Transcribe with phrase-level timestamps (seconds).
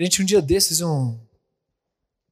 [0.00, 1.18] Gente, um dia desses, um,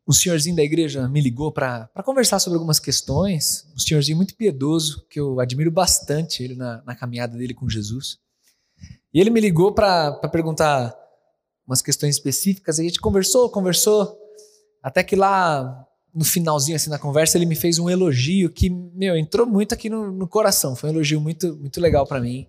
[0.09, 3.71] um senhorzinho da igreja me ligou para conversar sobre algumas questões.
[3.77, 8.19] Um senhorzinho muito piedoso, que eu admiro bastante ele na, na caminhada dele com Jesus.
[9.13, 10.97] E ele me ligou para perguntar
[11.67, 12.81] umas questões específicas.
[12.81, 14.19] A gente conversou, conversou,
[14.83, 19.15] até que lá no finalzinho assim na conversa ele me fez um elogio que meu
[19.15, 20.75] entrou muito aqui no, no coração.
[20.75, 22.49] Foi um elogio muito muito legal para mim.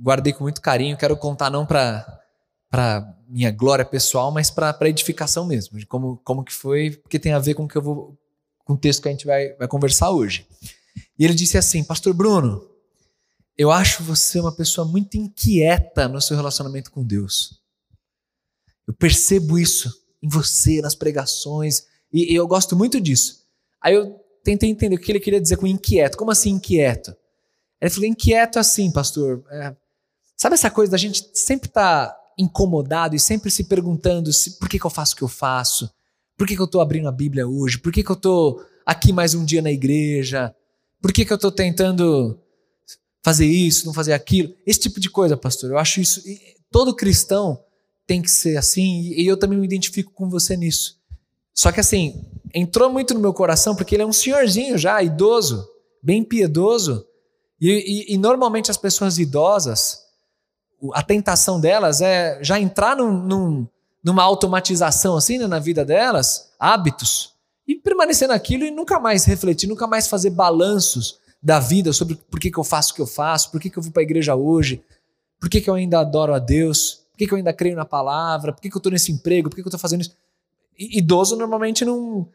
[0.00, 0.96] Guardei com muito carinho.
[0.96, 2.19] Quero contar não para
[2.70, 7.32] para minha glória pessoal, mas para edificação mesmo, de como, como que foi, porque tem
[7.32, 8.16] a ver com o que eu vou
[8.64, 10.46] com o texto que a gente vai, vai conversar hoje.
[11.18, 12.64] E ele disse assim: Pastor Bruno,
[13.58, 17.60] eu acho você uma pessoa muito inquieta no seu relacionamento com Deus.
[18.86, 23.44] Eu percebo isso em você, nas pregações, e, e eu gosto muito disso.
[23.82, 26.16] Aí eu tentei entender o que ele queria dizer com inquieto.
[26.16, 27.14] Como assim inquieto?
[27.80, 29.44] Ele falou: inquieto é assim, pastor.
[29.50, 29.74] É,
[30.36, 34.68] sabe essa coisa da gente sempre estar tá incomodado e sempre se perguntando se, por
[34.68, 35.90] que, que eu faço o que eu faço?
[36.36, 37.78] Por que, que eu estou abrindo a Bíblia hoje?
[37.78, 40.54] Por que, que eu estou aqui mais um dia na igreja?
[41.00, 42.38] Por que, que eu estou tentando
[43.22, 44.54] fazer isso, não fazer aquilo?
[44.66, 45.70] Esse tipo de coisa, pastor.
[45.70, 46.22] Eu acho isso.
[46.70, 47.62] Todo cristão
[48.06, 50.98] tem que ser assim e eu também me identifico com você nisso.
[51.52, 55.68] Só que assim, entrou muito no meu coração porque ele é um senhorzinho já, idoso,
[56.02, 57.06] bem piedoso.
[57.60, 59.98] E, e, e normalmente as pessoas idosas,
[60.94, 63.66] a tentação delas é já entrar num, num,
[64.02, 67.34] numa automatização assim né, na vida delas, hábitos,
[67.66, 72.40] e permanecer naquilo e nunca mais refletir, nunca mais fazer balanços da vida sobre por
[72.40, 74.04] que, que eu faço o que eu faço, por que, que eu vou para a
[74.04, 74.82] igreja hoje,
[75.38, 77.84] por que, que eu ainda adoro a Deus, por que, que eu ainda creio na
[77.84, 80.14] palavra, por que, que eu estou nesse emprego, por que, que eu estou fazendo isso.
[80.78, 82.28] Idoso normalmente não.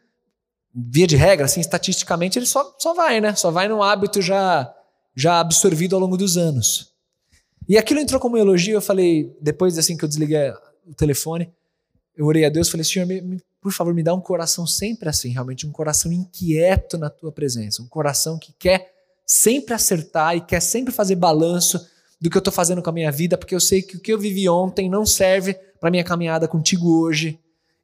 [0.74, 3.34] Via de regra, assim, estatisticamente, ele só, só vai, né?
[3.34, 4.72] Só vai num hábito já,
[5.14, 6.92] já absorvido ao longo dos anos.
[7.68, 10.50] E aquilo entrou como um elogio, eu falei, depois assim que eu desliguei
[10.86, 11.52] o telefone,
[12.16, 15.08] eu orei a Deus, falei, Senhor, me, me, por favor, me dá um coração sempre
[15.08, 18.94] assim, realmente um coração inquieto na tua presença, um coração que quer
[19.26, 21.84] sempre acertar e quer sempre fazer balanço
[22.20, 24.12] do que eu estou fazendo com a minha vida, porque eu sei que o que
[24.12, 27.38] eu vivi ontem não serve para minha caminhada contigo hoje.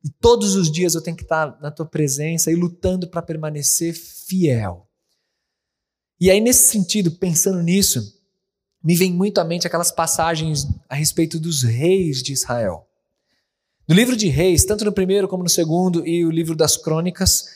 [0.05, 3.95] E todos os dias eu tenho que estar na tua presença e lutando para permanecer
[3.95, 4.87] fiel.
[6.19, 8.22] E aí, nesse sentido, pensando nisso,
[8.83, 12.87] me vem muito à mente aquelas passagens a respeito dos reis de Israel.
[13.87, 17.47] No livro de Reis, tanto no primeiro como no segundo, e o livro das crônicas,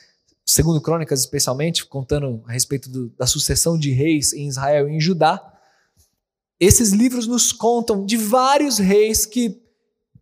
[0.45, 5.01] segundo crônicas especialmente, contando a respeito do, da sucessão de reis em Israel e em
[5.01, 5.41] Judá,
[6.59, 9.61] esses livros nos contam de vários reis que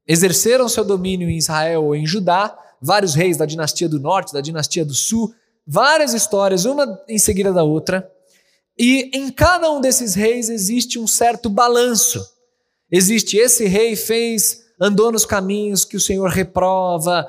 [0.07, 4.41] exerceram seu domínio em Israel ou em Judá, vários reis da dinastia do norte, da
[4.41, 5.35] dinastia do sul,
[5.67, 8.11] várias histórias, uma em seguida da outra,
[8.79, 12.25] e em cada um desses reis existe um certo balanço.
[12.91, 17.27] Existe esse rei fez, andou nos caminhos que o Senhor reprova,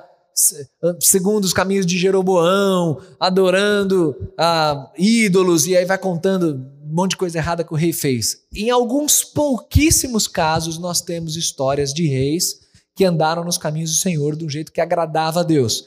[1.00, 7.18] segundo os caminhos de Jeroboão, adorando ah, ídolos, e aí vai contando um monte de
[7.18, 8.40] coisa errada que o rei fez.
[8.54, 12.60] Em alguns pouquíssimos casos, nós temos histórias de reis
[12.96, 15.86] que andaram nos caminhos do Senhor de um jeito que agradava a Deus.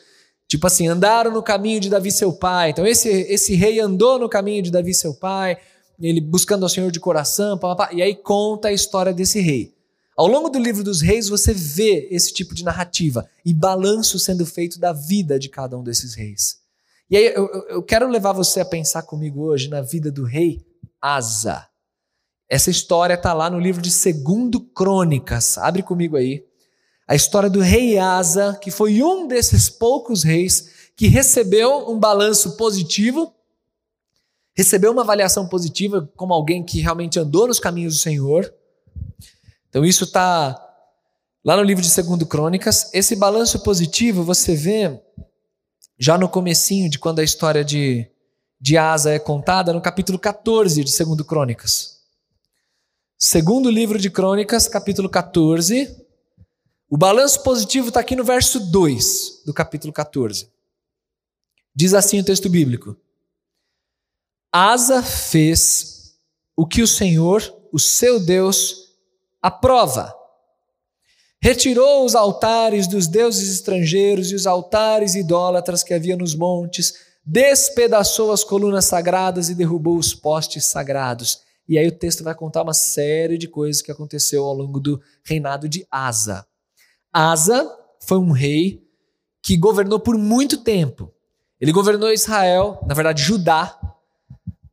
[0.48, 2.70] Tipo assim, andaram no caminho de Davi seu pai.
[2.70, 5.58] Então esse, esse rei andou no caminho de Davi seu pai,
[6.00, 9.40] ele buscando ao Senhor de coração, pá, pá, pá, e aí conta a história desse
[9.40, 9.74] rei.
[10.16, 14.46] Ao longo do livro dos reis você vê esse tipo de narrativa e balanço sendo
[14.46, 16.58] feito da vida de cada um desses reis.
[17.10, 20.64] E aí eu, eu quero levar você a pensar comigo hoje na vida do rei
[21.00, 21.68] Asa.
[22.48, 25.58] Essa história está lá no livro de Segundo Crônicas.
[25.58, 26.47] Abre comigo aí
[27.08, 32.54] a história do rei Asa, que foi um desses poucos reis que recebeu um balanço
[32.58, 33.34] positivo,
[34.54, 38.52] recebeu uma avaliação positiva como alguém que realmente andou nos caminhos do Senhor.
[39.70, 40.62] Então isso está
[41.42, 42.90] lá no livro de Segundo Crônicas.
[42.92, 45.00] Esse balanço positivo você vê
[45.98, 48.06] já no comecinho de quando a história de,
[48.60, 52.00] de Asa é contada, no capítulo 14 de Segundo Crônicas.
[53.16, 56.06] Segundo livro de Crônicas, capítulo 14,
[56.90, 60.50] o balanço positivo está aqui no verso 2 do capítulo 14.
[61.74, 62.96] Diz assim o texto bíblico:
[64.50, 66.18] Asa fez
[66.56, 68.96] o que o Senhor, o seu Deus,
[69.42, 70.14] aprova.
[71.40, 76.94] Retirou os altares dos deuses estrangeiros e os altares idólatras que havia nos montes,
[77.24, 81.40] despedaçou as colunas sagradas e derrubou os postes sagrados.
[81.68, 85.00] E aí o texto vai contar uma série de coisas que aconteceu ao longo do
[85.22, 86.47] reinado de Asa.
[87.18, 87.68] Asa
[87.98, 88.86] foi um rei
[89.42, 91.12] que governou por muito tempo.
[91.60, 93.76] Ele governou Israel, na verdade Judá,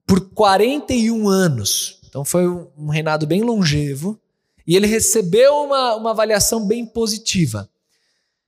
[0.05, 2.01] por 41 anos.
[2.07, 4.19] Então foi um reinado bem longevo.
[4.67, 7.69] E ele recebeu uma, uma avaliação bem positiva.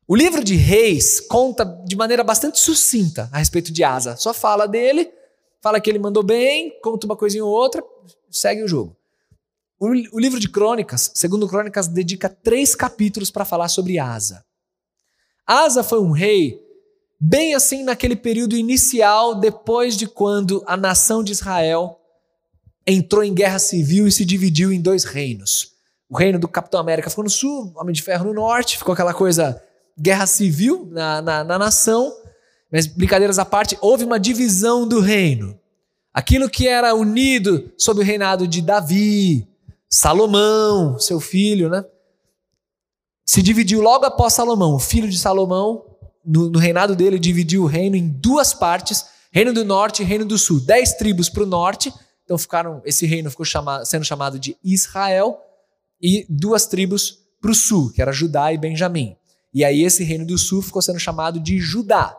[0.07, 4.15] O livro de Reis conta de maneira bastante sucinta a respeito de Asa.
[4.15, 5.11] Só fala dele,
[5.61, 7.83] fala que ele mandou bem, conta uma coisinha ou outra,
[8.29, 8.96] segue o jogo.
[9.79, 14.43] O, livro de Crônicas, segundo Crônicas, dedica três capítulos para falar sobre Asa.
[15.45, 16.59] Asa foi um rei
[17.19, 21.99] bem assim naquele período inicial, depois de quando a nação de Israel
[22.87, 25.73] entrou em guerra civil e se dividiu em dois reinos.
[26.09, 28.93] O reino do Capitão América ficou no sul, o Homem de Ferro no norte, ficou
[28.93, 29.61] aquela coisa
[29.99, 32.11] guerra civil na, na, na nação,
[32.71, 35.59] mas brincadeiras à parte, houve uma divisão do reino.
[36.13, 39.47] Aquilo que era unido sob o reinado de Davi,
[39.89, 41.83] Salomão, seu filho, né?
[43.25, 44.73] Se dividiu logo após Salomão.
[44.73, 45.85] O filho de Salomão,
[46.23, 50.25] no, no reinado dele, dividiu o reino em duas partes: reino do norte e reino
[50.25, 50.59] do sul.
[50.59, 51.93] Dez tribos para o norte,
[52.23, 55.39] então ficaram, esse reino ficou chamado, sendo chamado de Israel,
[56.01, 59.15] e duas tribos para o sul, que era Judá e Benjamim.
[59.53, 62.15] E aí esse reino do sul ficou sendo chamado de Judá.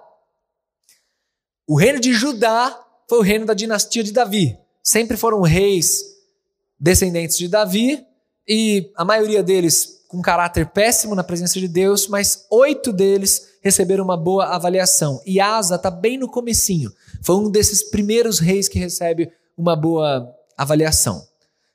[1.66, 2.78] O reino de Judá
[3.08, 4.58] foi o reino da dinastia de Davi.
[4.82, 6.02] Sempre foram reis
[6.78, 8.04] descendentes de Davi
[8.46, 14.04] e a maioria deles com caráter péssimo na presença de Deus, mas oito deles receberam
[14.04, 15.20] uma boa avaliação.
[15.26, 16.90] E Asa está bem no comecinho.
[17.22, 21.22] Foi um desses primeiros reis que recebe uma boa avaliação.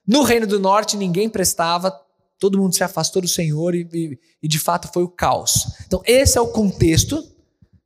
[0.06, 1.94] No reino do norte ninguém prestava,
[2.40, 5.68] todo mundo se afastou do Senhor e, e, e de fato foi o caos.
[5.86, 7.24] Então, esse é o contexto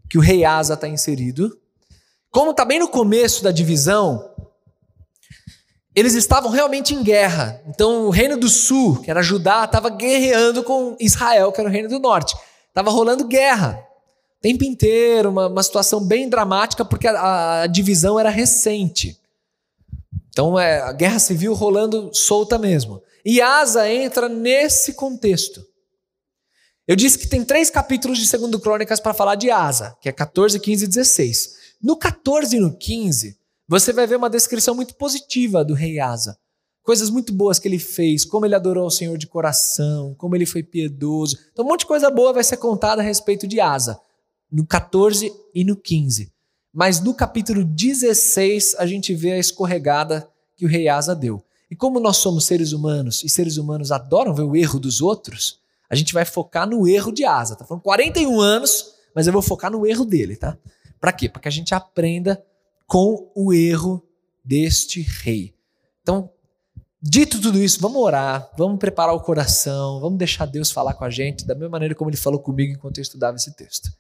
[0.10, 1.58] que o rei Asa está inserido.
[2.32, 4.32] Como está bem no começo da divisão,
[5.98, 7.60] eles estavam realmente em guerra.
[7.66, 11.74] Então, o reino do sul, que era Judá, estava guerreando com Israel, que era o
[11.74, 12.36] reino do norte.
[12.68, 13.84] Estava rolando guerra.
[14.38, 19.20] O tempo inteiro, uma, uma situação bem dramática, porque a, a divisão era recente.
[20.30, 23.02] Então, é a guerra civil rolando solta mesmo.
[23.26, 25.66] E Asa entra nesse contexto.
[26.88, 30.12] Eu disse que tem três capítulos de 2 Crônicas para falar de Asa, que é
[30.12, 31.56] 14, 15 e 16.
[31.82, 33.36] No 14 e no 15,
[33.68, 36.38] você vai ver uma descrição muito positiva do rei Asa.
[36.84, 40.46] Coisas muito boas que ele fez, como ele adorou o Senhor de coração, como ele
[40.46, 41.38] foi piedoso.
[41.52, 44.00] Então, um monte de coisa boa vai ser contada a respeito de Asa,
[44.50, 46.32] no 14 e no 15.
[46.74, 51.44] Mas no capítulo 16, a gente vê a escorregada que o rei Asa deu.
[51.70, 55.60] E como nós somos seres humanos e seres humanos adoram ver o erro dos outros,
[55.90, 57.58] a gente vai focar no erro de Asa.
[57.58, 60.58] Tá falando 41 anos, mas eu vou focar no erro dele, tá?
[61.00, 61.28] Para quê?
[61.28, 62.42] Para que a gente aprenda
[62.88, 64.04] com o erro
[64.44, 65.54] deste rei.
[66.02, 66.32] Então,
[67.02, 71.10] dito tudo isso, vamos orar, vamos preparar o coração, vamos deixar Deus falar com a
[71.10, 73.92] gente da mesma maneira como ele falou comigo enquanto eu estudava esse texto.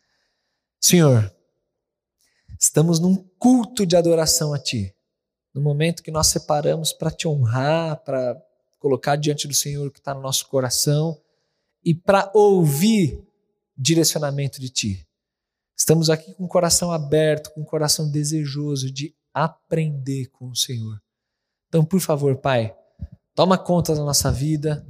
[0.80, 1.32] Senhor,
[2.60, 4.98] estamos num culto de adoração a ti
[5.58, 8.40] no momento que nós separamos para te honrar, para
[8.78, 11.20] colocar diante do Senhor o que está no nosso coração
[11.84, 13.28] e para ouvir
[13.76, 15.07] direcionamento de Ti.
[15.78, 21.00] Estamos aqui com o coração aberto, com o coração desejoso de aprender com o Senhor.
[21.68, 22.76] Então, por favor, Pai,
[23.36, 24.86] toma conta da nossa vida,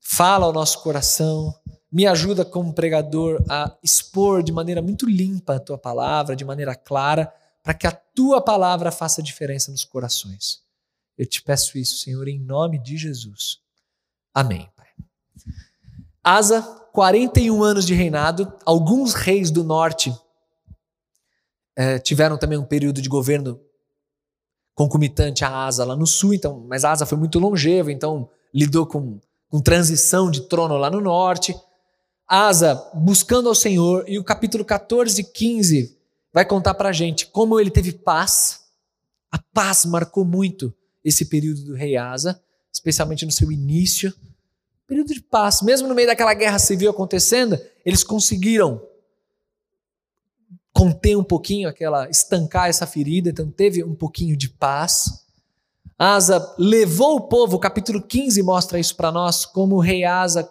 [0.00, 1.54] fala ao nosso coração,
[1.92, 6.74] me ajuda como pregador a expor de maneira muito limpa a tua palavra, de maneira
[6.74, 10.62] clara para que a tua palavra faça diferença nos corações.
[11.18, 13.58] Eu te peço isso, Senhor, em nome de Jesus.
[14.32, 14.86] Amém, Pai.
[16.24, 16.62] Asa,
[16.98, 20.12] 41 anos de reinado, alguns reis do norte
[21.76, 23.60] eh, tiveram também um período de governo
[24.74, 29.20] concomitante a Asa lá no sul, então, mas Asa foi muito longevo, então lidou com,
[29.48, 31.54] com transição de trono lá no norte.
[32.26, 35.96] Asa buscando ao Senhor, e o capítulo 14 e 15
[36.34, 38.62] vai contar para a gente como ele teve paz.
[39.30, 40.74] A paz marcou muito
[41.04, 44.12] esse período do rei Asa, especialmente no seu início.
[44.88, 48.82] Período de paz, mesmo no meio daquela guerra civil acontecendo, eles conseguiram
[50.72, 55.24] conter um pouquinho aquela, estancar essa ferida, então teve um pouquinho de paz.
[55.96, 60.50] Asa levou o povo, o capítulo 15 mostra isso para nós, como o rei Asa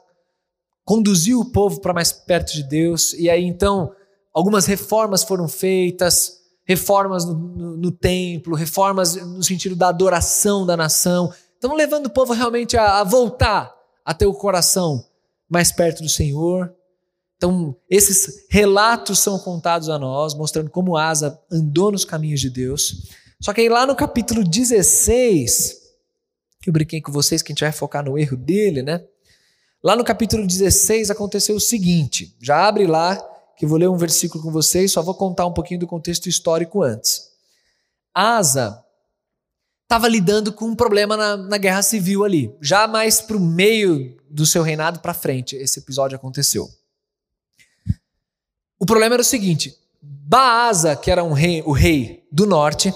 [0.86, 3.92] conduziu o povo para mais perto de Deus, e aí então
[4.38, 10.78] Algumas reformas foram feitas, reformas no, no, no, templo, reformas no sentido da adoração da
[10.78, 11.34] nação.
[11.56, 13.74] Estão levando o povo realmente a, a voltar
[14.08, 15.06] a o coração
[15.50, 16.74] mais perto do Senhor.
[17.36, 23.10] Então, esses relatos são contados a nós, mostrando como Asa andou nos caminhos de Deus.
[23.42, 25.82] Só que aí lá no capítulo 16,
[26.62, 29.04] que eu brinquei com vocês que a gente vai focar no erro dele, né?
[29.84, 33.18] Lá no capítulo 16 aconteceu o seguinte, já abre lá,
[33.58, 36.28] que eu vou ler um versículo com vocês, só vou contar um pouquinho do contexto
[36.28, 37.30] histórico antes.
[38.14, 38.84] Asa
[39.88, 44.18] estava lidando com um problema na, na guerra civil ali, já mais para o meio
[44.30, 46.70] do seu reinado para frente, esse episódio aconteceu.
[48.78, 52.94] O problema era o seguinte: Baasa, que era um rei, o rei do norte,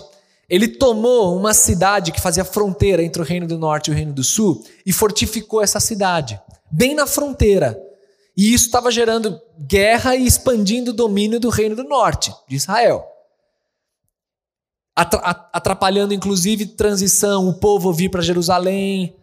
[0.49, 4.11] ele tomou uma cidade que fazia fronteira entre o reino do norte e o reino
[4.11, 7.81] do sul e fortificou essa cidade, bem na fronteira.
[8.35, 13.10] E isso estava gerando guerra e expandindo o domínio do reino do norte, de Israel.
[15.53, 19.15] Atrapalhando, inclusive, transição, o povo vir para Jerusalém.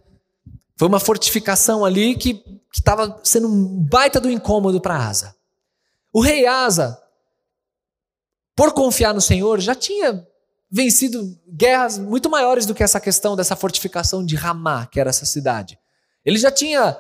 [0.76, 5.35] Foi uma fortificação ali que estava sendo um baita do incômodo para Asa.
[6.12, 7.00] O rei Asa,
[8.54, 10.26] por confiar no Senhor, já tinha
[10.70, 15.25] vencido guerras muito maiores do que essa questão dessa fortificação de Ramá, que era essa
[15.25, 15.78] cidade.
[16.25, 16.97] Ele já tinha,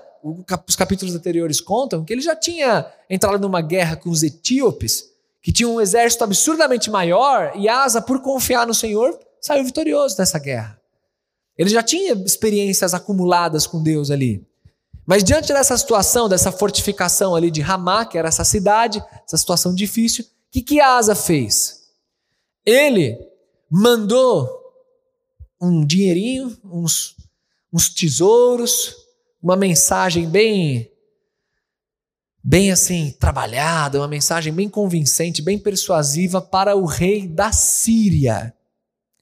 [0.66, 5.04] os capítulos anteriores contam, que ele já tinha entrado numa guerra com os etíopes,
[5.42, 10.38] que tinham um exército absurdamente maior, e Asa, por confiar no Senhor, saiu vitorioso dessa
[10.38, 10.80] guerra.
[11.56, 14.46] Ele já tinha experiências acumuladas com Deus ali.
[15.06, 19.74] Mas diante dessa situação, dessa fortificação ali de Ramá, que era essa cidade, essa situação
[19.74, 21.88] difícil, o que, que Asa fez?
[22.64, 23.18] Ele
[23.70, 24.48] mandou
[25.60, 27.16] um dinheirinho, uns,
[27.72, 28.94] uns tesouros,
[29.42, 30.90] uma mensagem bem
[32.42, 38.54] bem assim trabalhada, uma mensagem bem convincente, bem persuasiva para o rei da Síria,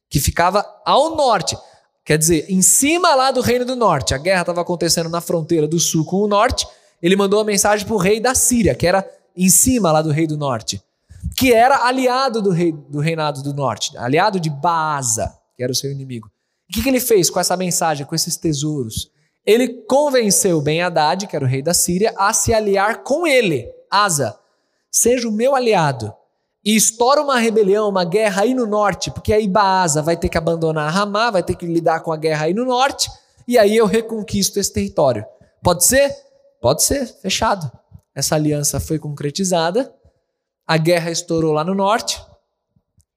[0.08, 1.56] que ficava ao norte.
[2.04, 4.14] Quer dizer, em cima lá do reino do norte.
[4.14, 6.66] A guerra estava acontecendo na fronteira do sul com o norte.
[7.02, 9.04] Ele mandou uma mensagem para o rei da Síria, que era
[9.36, 10.80] em cima lá do rei do norte
[11.36, 15.74] que era aliado do, rei, do reinado do norte, aliado de Baasa, que era o
[15.74, 16.30] seu inimigo.
[16.68, 19.10] O que, que ele fez com essa mensagem, com esses tesouros?
[19.46, 23.72] Ele convenceu Ben Haddad, que era o rei da Síria, a se aliar com ele,
[23.90, 24.36] Asa.
[24.90, 26.12] Seja o meu aliado.
[26.64, 30.36] E estoura uma rebelião, uma guerra aí no norte, porque aí Baasa vai ter que
[30.36, 33.08] abandonar Ramá, vai ter que lidar com a guerra aí no norte,
[33.46, 35.24] e aí eu reconquisto esse território.
[35.62, 36.12] Pode ser?
[36.60, 37.70] Pode ser, fechado.
[38.12, 39.94] Essa aliança foi concretizada
[40.66, 42.20] a guerra estourou lá no norte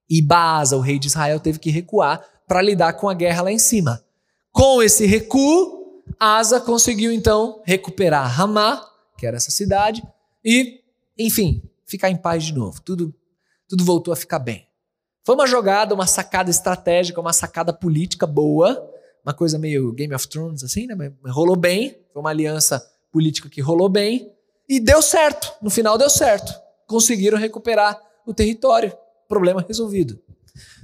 [0.07, 3.51] e Baasa, o rei de Israel, teve que recuar para lidar com a guerra lá
[3.51, 4.03] em cima.
[4.51, 5.78] Com esse recuo,
[6.19, 8.85] Asa conseguiu então recuperar Ramá,
[9.17, 10.03] que era essa cidade,
[10.43, 10.81] e,
[11.17, 12.81] enfim, ficar em paz de novo.
[12.81, 13.13] Tudo,
[13.67, 14.67] tudo voltou a ficar bem.
[15.23, 18.91] Foi uma jogada, uma sacada estratégica, uma sacada política boa,
[19.23, 20.95] uma coisa meio Game of Thrones, assim, né?
[20.95, 24.31] Mas rolou bem, foi uma aliança política que rolou bem,
[24.67, 25.53] e deu certo.
[25.61, 26.53] No final deu certo
[26.89, 28.91] conseguiram recuperar o território.
[29.27, 30.19] Problema resolvido.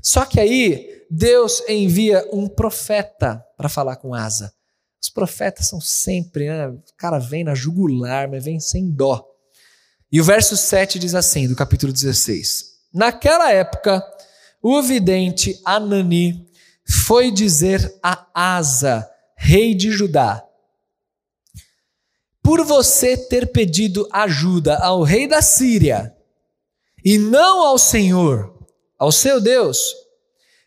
[0.02, 4.54] Só que aí Deus envia um profeta para falar com Asa.
[5.06, 6.68] Os profetas são sempre, né?
[6.68, 9.24] O cara vem na jugular, mas vem sem dó.
[10.12, 14.04] E o verso 7 diz assim, do capítulo 16: Naquela época,
[14.64, 16.50] o vidente Anani
[17.06, 19.08] foi dizer a Asa,
[19.38, 20.44] rei de Judá:
[22.42, 26.18] por você ter pedido ajuda ao rei da Síria
[27.04, 28.58] e não ao Senhor,
[28.98, 29.94] ao seu Deus,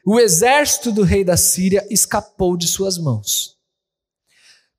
[0.07, 3.58] o exército do rei da Síria escapou de suas mãos.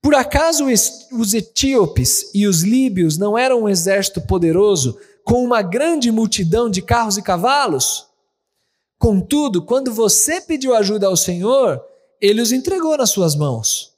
[0.02, 6.12] Por acaso os etíopes e os líbios não eram um exército poderoso com uma grande
[6.12, 8.08] multidão de carros e cavalos?
[8.98, 11.82] Contudo, quando você pediu ajuda ao Senhor,
[12.22, 13.90] ele os entregou nas suas mãos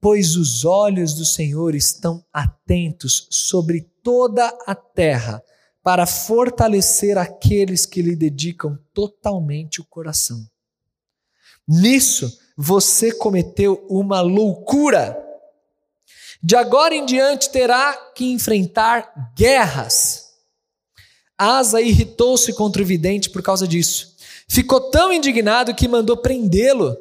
[0.00, 5.42] pois os olhos do Senhor estão atentos sobre toda a terra
[5.82, 10.46] para fortalecer aqueles que lhe dedicam totalmente o coração.
[11.68, 15.16] Nisso você cometeu uma loucura.
[16.42, 20.30] De agora em diante terá que enfrentar guerras.
[21.38, 24.14] Asa irritou-se contra o vidente por causa disso.
[24.46, 26.96] Ficou tão indignado que mandou prendê-lo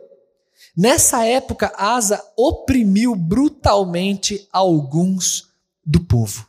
[0.77, 5.49] Nessa época, Asa oprimiu brutalmente alguns
[5.85, 6.47] do povo.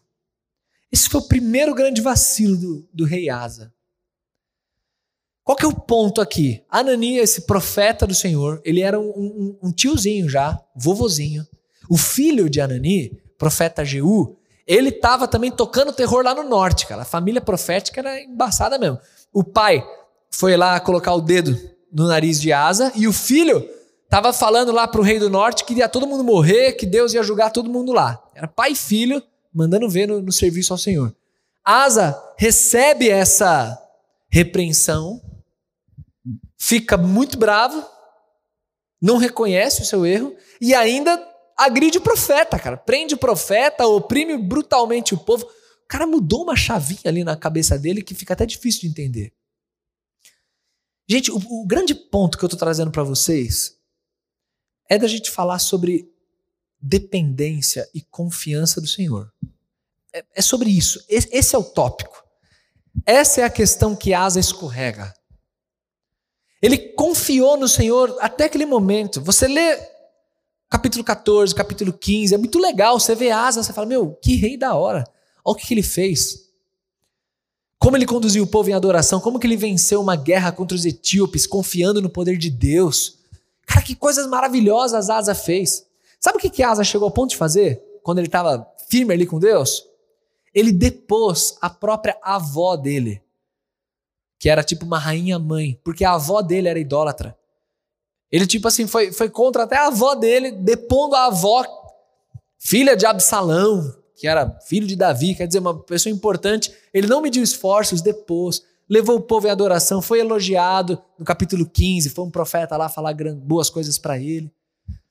[0.93, 3.75] Esse foi o primeiro grande vacilo do, do rei Asa.
[5.51, 6.63] Qual que é o ponto aqui?
[6.71, 11.45] Ananias, esse profeta do Senhor, ele era um, um, um tiozinho já, vovozinho.
[11.89, 17.03] O filho de Anani, profeta Jeú, ele estava também tocando terror lá no norte, cara.
[17.03, 19.01] A família profética era embaçada mesmo.
[19.33, 19.85] O pai
[20.31, 21.59] foi lá colocar o dedo
[21.93, 23.69] no nariz de Asa e o filho
[24.09, 27.13] Tava falando lá para o rei do norte que ia todo mundo morrer, que Deus
[27.13, 28.23] ia julgar todo mundo lá.
[28.37, 29.21] Era pai e filho
[29.53, 31.13] mandando ver no, no serviço ao Senhor.
[31.65, 33.77] Asa recebe essa
[34.29, 35.21] repreensão,
[36.61, 37.83] fica muito bravo,
[39.01, 41.27] não reconhece o seu erro e ainda
[41.57, 42.77] agride o profeta, cara.
[42.77, 45.47] Prende o profeta, oprime brutalmente o povo.
[45.47, 49.33] O cara mudou uma chavinha ali na cabeça dele que fica até difícil de entender.
[51.09, 53.79] Gente, o, o grande ponto que eu estou trazendo para vocês
[54.87, 56.13] é da gente falar sobre
[56.79, 59.33] dependência e confiança do Senhor.
[60.13, 61.03] É, é sobre isso.
[61.09, 62.23] Esse, esse é o tópico.
[63.07, 65.15] Essa é a questão que Asa escorrega.
[66.63, 69.21] Ele confiou no Senhor até aquele momento.
[69.23, 69.79] Você lê
[70.69, 72.99] capítulo 14, capítulo 15, é muito legal.
[72.99, 75.05] Você vê Asa, você fala, meu, que rei da hora.
[75.45, 76.49] Olha o que, ele fez.
[77.79, 80.85] Como ele conduziu o povo em adoração, como que ele venceu uma guerra contra os
[80.85, 83.19] etíopes, confiando no poder de Deus.
[83.67, 85.87] Cara, que coisas maravilhosas Asa fez.
[86.21, 87.83] Sabe o que, que Asa chegou ao ponto de fazer?
[88.03, 89.87] Quando ele estava firme ali com Deus?
[90.55, 93.23] Ele depôs a própria avó dele,
[94.41, 97.37] que era tipo uma rainha mãe, porque a avó dele era idólatra.
[98.33, 101.63] Ele, tipo assim, foi, foi contra até a avó dele, depondo a avó,
[102.59, 106.73] filha de Absalão, que era filho de Davi, quer dizer, uma pessoa importante.
[106.95, 112.09] Ele não mediu esforços, depôs, levou o povo em adoração, foi elogiado no capítulo 15,
[112.09, 114.51] foi um profeta lá falar boas coisas para ele.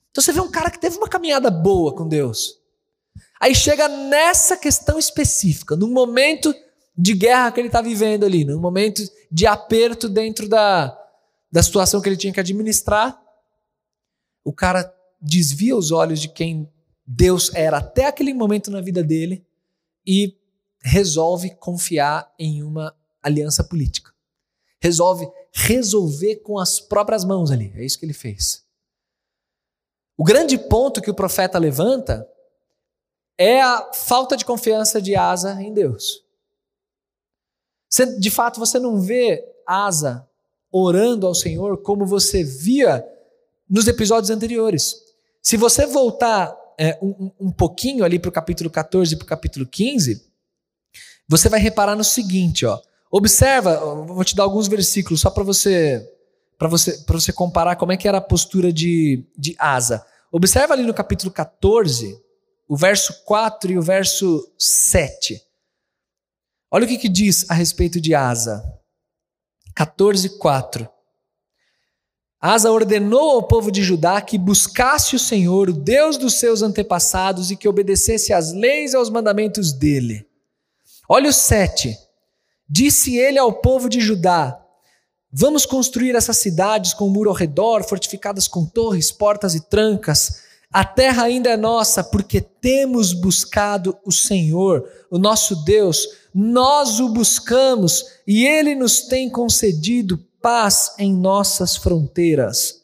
[0.09, 2.57] Então você vê um cara que teve uma caminhada boa com Deus.
[3.39, 6.53] Aí chega nessa questão específica, num momento
[7.01, 9.01] de guerra que ele está vivendo ali, num momento
[9.31, 10.99] de aperto dentro da,
[11.49, 13.17] da situação que ele tinha que administrar,
[14.43, 16.69] o cara desvia os olhos de quem
[17.07, 19.45] Deus era até aquele momento na vida dele
[20.05, 20.37] e
[20.81, 24.11] resolve confiar em uma aliança política.
[24.81, 27.71] Resolve resolver com as próprias mãos ali.
[27.75, 28.65] É isso que ele fez.
[30.17, 32.27] O grande ponto que o profeta levanta
[33.37, 36.27] é a falta de confiança de Asa em Deus.
[38.19, 40.27] De fato, você não vê Asa
[40.71, 43.03] orando ao Senhor como você via
[43.69, 44.95] nos episódios anteriores.
[45.41, 49.27] Se você voltar é, um, um pouquinho ali para o capítulo 14 e para o
[49.27, 50.23] capítulo 15,
[51.27, 52.79] você vai reparar no seguinte, ó.
[53.11, 56.07] Observa, vou te dar alguns versículos só para você
[56.57, 60.05] para você para você comparar como é que era a postura de, de Asa.
[60.31, 62.21] Observa ali no capítulo 14,
[62.67, 65.41] o verso 4 e o verso 7.
[66.71, 68.63] Olha o que, que diz a respeito de Asa.
[69.75, 70.87] 14, 4.
[72.39, 77.51] Asa ordenou ao povo de Judá que buscasse o Senhor, o Deus dos seus antepassados,
[77.51, 80.25] e que obedecesse às leis e aos mandamentos dele.
[81.07, 81.97] Olha o 7.
[82.69, 84.63] Disse ele ao povo de Judá:
[85.31, 90.43] Vamos construir essas cidades com um muro ao redor, fortificadas com torres, portas e trancas.
[90.71, 97.09] A terra ainda é nossa, porque temos buscado o Senhor, o nosso Deus, nós o
[97.09, 102.83] buscamos e ele nos tem concedido paz em nossas fronteiras.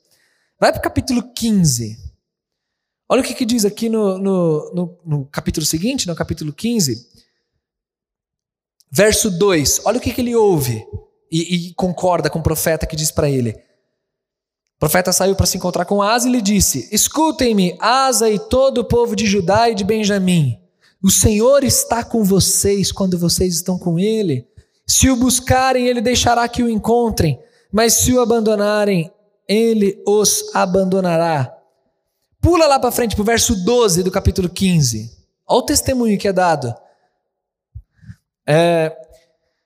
[0.59, 1.97] Vai para o capítulo 15.
[3.07, 7.07] Olha o que, que diz aqui no, no, no, no, capítulo seguinte, no capítulo 15.
[8.91, 9.81] Verso 2.
[9.85, 10.83] Olha o que, que ele ouve
[11.31, 13.55] e, e concorda com o profeta que diz para ele.
[14.75, 18.79] O profeta saiu para se encontrar com Asa e lhe disse: Escutem-me, Asa e todo
[18.79, 20.59] o povo de Judá e de Benjamim.
[21.01, 24.47] O Senhor está com vocês quando vocês estão com Ele.
[24.85, 27.39] Se o buscarem, Ele deixará que o encontrem,
[27.71, 29.11] mas se o abandonarem,
[29.47, 31.55] Ele os abandonará.
[32.41, 35.11] Pula lá para frente, para o verso 12 do capítulo 15.
[35.47, 36.75] Olha o testemunho que é dado.
[38.47, 38.95] É,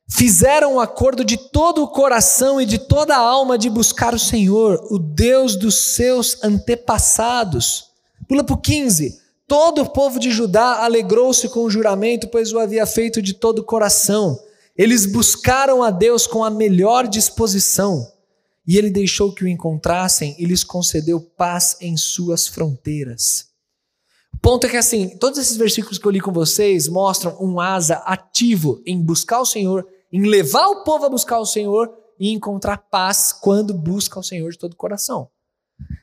[0.10, 4.20] fizeram um acordo de todo o coração e de toda a alma de buscar o
[4.20, 7.92] Senhor, o Deus dos seus antepassados.
[8.28, 9.20] Pula para o 15.
[9.48, 13.60] Todo o povo de Judá alegrou-se com o juramento, pois o havia feito de todo
[13.60, 14.40] o coração.
[14.78, 18.08] Eles buscaram a Deus com a melhor disposição,
[18.66, 23.48] e ele deixou que o encontrassem e lhes concedeu paz em suas fronteiras.
[24.34, 27.60] O ponto é que, assim, todos esses versículos que eu li com vocês mostram um
[27.60, 32.32] asa ativo em buscar o Senhor, em levar o povo a buscar o Senhor e
[32.32, 35.30] encontrar paz quando busca o Senhor de todo o coração.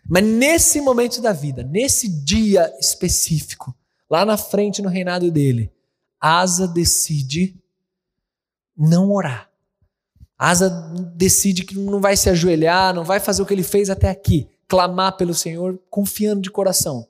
[0.09, 3.75] Mas nesse momento da vida, nesse dia específico,
[4.09, 5.73] lá na frente no reinado dele,
[6.21, 7.61] Asa decide
[8.77, 9.51] não orar.
[10.39, 10.69] Asa
[11.15, 14.49] decide que não vai se ajoelhar, não vai fazer o que ele fez até aqui,
[14.69, 17.09] clamar pelo Senhor, confiando de coração.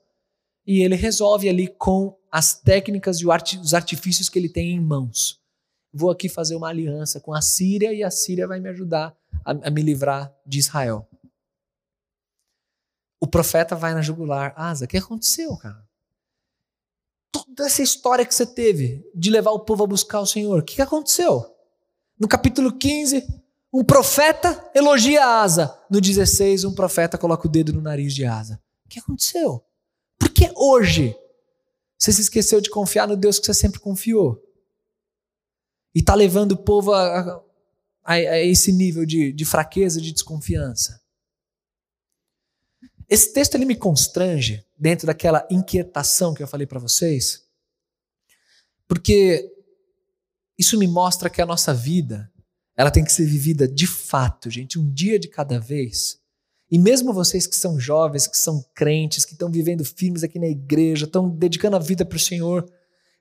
[0.67, 5.41] E ele resolve ali com as técnicas e os artifícios que ele tem em mãos.
[5.97, 9.53] Vou aqui fazer uma aliança com a Síria e a Síria vai me ajudar a,
[9.69, 11.09] a me livrar de Israel.
[13.21, 14.53] o profeta vai na jugular.
[14.57, 15.85] Asa, o que aconteceu, cara?
[17.33, 20.65] Toda essa história que você teve de levar o povo a buscar o Senhor, o
[20.65, 21.45] que aconteceu?
[22.19, 23.27] No capítulo 15,
[23.73, 25.77] um profeta elogia Asa.
[25.91, 28.61] No 16, um profeta coloca o dedo no nariz de Asa.
[28.85, 29.65] O que aconteceu?
[30.19, 31.17] Por que hoje
[31.99, 34.46] você se esqueceu de confiar no Deus que você sempre confiou?
[35.97, 37.43] E está levando o povo a,
[38.05, 41.01] a, a esse nível de, de fraqueza, de desconfiança.
[43.09, 47.47] Esse texto ele me constrange dentro daquela inquietação que eu falei para vocês,
[48.87, 49.51] porque
[50.59, 52.31] isso me mostra que a nossa vida,
[52.77, 56.21] ela tem que ser vivida de fato, gente, um dia de cada vez.
[56.71, 60.49] E mesmo vocês que são jovens, que são crentes, que estão vivendo firmes aqui na
[60.49, 62.71] igreja, estão dedicando a vida para o Senhor,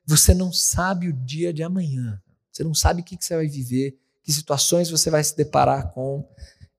[0.04, 2.20] você não sabe o dia de amanhã.
[2.56, 5.92] Você não sabe o que, que você vai viver, que situações você vai se deparar
[5.92, 6.26] com.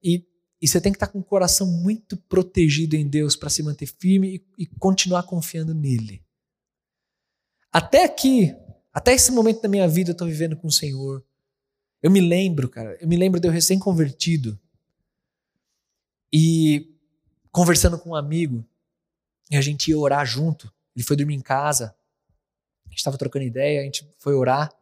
[0.04, 0.26] E
[0.62, 3.86] e você tem que estar com o coração muito protegido em Deus para se manter
[3.86, 6.24] firme e, e, continuar confiando nele.
[7.72, 8.56] Até aqui,
[8.92, 11.24] até esse momento da minha vida, eu estou vivendo com o Senhor.
[12.02, 14.60] Eu me lembro, cara, eu me lembro de eu recém-convertido
[16.34, 16.92] e
[17.52, 18.66] conversando com um amigo,
[19.50, 20.74] e a gente ia orar junto.
[20.96, 21.96] Ele foi dormir em casa,
[22.86, 24.74] a gente estava trocando ideia, a gente foi orar,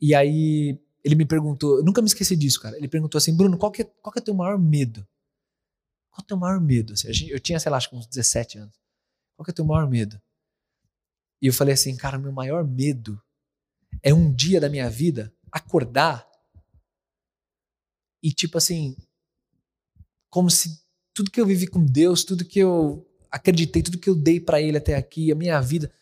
[0.00, 2.76] e aí ele me perguntou, eu nunca me esqueci disso, cara.
[2.76, 5.06] Ele perguntou assim, Bruno, qual que é, qual que é o teu maior medo?
[6.10, 6.92] Qual é o teu maior medo?
[6.92, 8.74] Assim, eu tinha, sei lá, acho que uns 17 anos.
[9.36, 10.20] Qual que é o teu maior medo?
[11.40, 13.20] E eu falei assim, cara, meu maior medo
[14.02, 16.28] é um dia da minha vida acordar
[18.22, 18.96] e tipo assim,
[20.28, 20.80] como se
[21.14, 24.60] tudo que eu vivi com Deus, tudo que eu acreditei, tudo que eu dei para
[24.60, 25.92] Ele até aqui, a minha vida,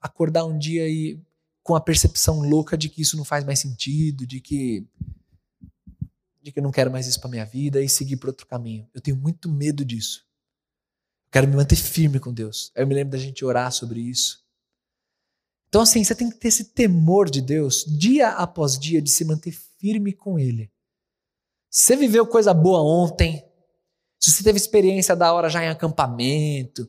[0.00, 1.20] acordar um dia e
[1.62, 4.86] com a percepção louca de que isso não faz mais sentido, de que
[6.42, 8.88] de que eu não quero mais isso para minha vida e seguir por outro caminho.
[8.92, 10.26] Eu tenho muito medo disso.
[11.30, 12.72] Quero me manter firme com Deus.
[12.74, 14.44] Eu me lembro da gente orar sobre isso.
[15.68, 19.24] Então assim, você tem que ter esse temor de Deus dia após dia de se
[19.24, 20.70] manter firme com ele.
[21.70, 23.42] Você viveu coisa boa ontem,
[24.20, 26.86] se você teve experiência da hora já em acampamento,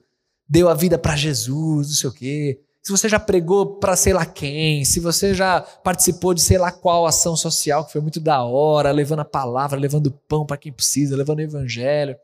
[0.48, 4.12] deu a vida para Jesus, não sei o quê, se você já pregou para sei
[4.12, 8.20] lá quem, se você já participou de sei lá qual ação social que foi muito
[8.20, 12.18] da hora, levando a palavra, levando pão para quem precisa, levando o evangelho.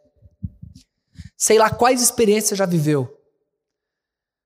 [1.38, 3.10] Sei lá quais experiências você já viveu.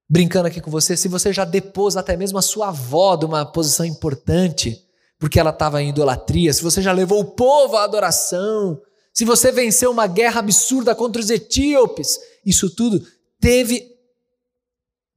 [0.07, 3.43] Brincando aqui com você, se você já depôs até mesmo a sua avó de uma
[3.43, 4.85] posição importante,
[5.17, 8.79] porque ela estava em idolatria, se você já levou o povo à adoração,
[9.11, 13.03] se você venceu uma guerra absurda contra os etíopes, isso tudo
[13.39, 13.92] teve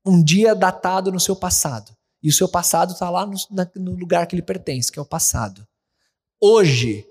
[0.07, 1.93] um dia datado no seu passado.
[2.23, 5.03] E o seu passado está lá no, na, no lugar que ele pertence, que é
[5.03, 5.67] o passado.
[6.41, 7.07] Hoje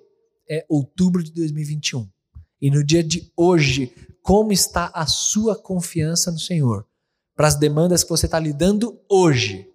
[0.50, 2.08] é outubro de 2021.
[2.62, 6.86] E no dia de hoje, como está a sua confiança no Senhor?
[7.36, 9.70] Para as demandas que você está lidando hoje.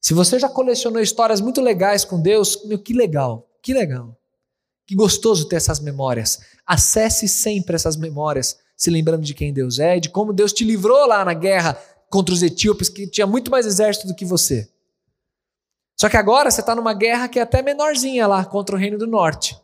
[0.00, 4.16] Se você já colecionou histórias muito legais com Deus, meu, que legal, que legal.
[4.86, 6.40] Que gostoso ter essas memórias.
[6.66, 11.06] Acesse sempre essas memórias, se lembrando de quem Deus é, de como Deus te livrou
[11.06, 11.78] lá na guerra
[12.14, 14.70] contra os etíopes, que tinha muito mais exército do que você.
[15.96, 18.96] Só que agora você está numa guerra que é até menorzinha lá, contra o Reino
[18.96, 19.60] do Norte.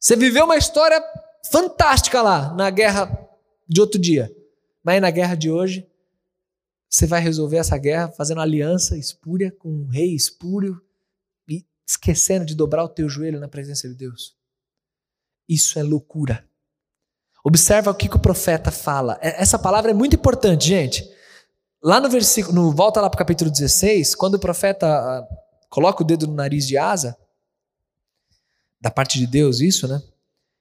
[0.00, 0.98] Você viveu uma história
[1.50, 3.28] fantástica lá, na guerra
[3.68, 4.34] de outro dia.
[4.82, 5.86] Mas na guerra de hoje,
[6.88, 10.80] você vai resolver essa guerra fazendo aliança espúria com um rei espúrio
[11.46, 14.34] e esquecendo de dobrar o teu joelho na presença de Deus.
[15.46, 16.48] Isso é loucura.
[17.44, 19.18] Observa o que, que o profeta fala.
[19.20, 21.20] É, essa palavra é muito importante, gente.
[21.82, 25.26] Lá no versículo, no, volta lá para o capítulo 16, quando o profeta ah,
[25.68, 27.16] coloca o dedo no nariz de Asa,
[28.80, 30.00] da parte de Deus, isso, né?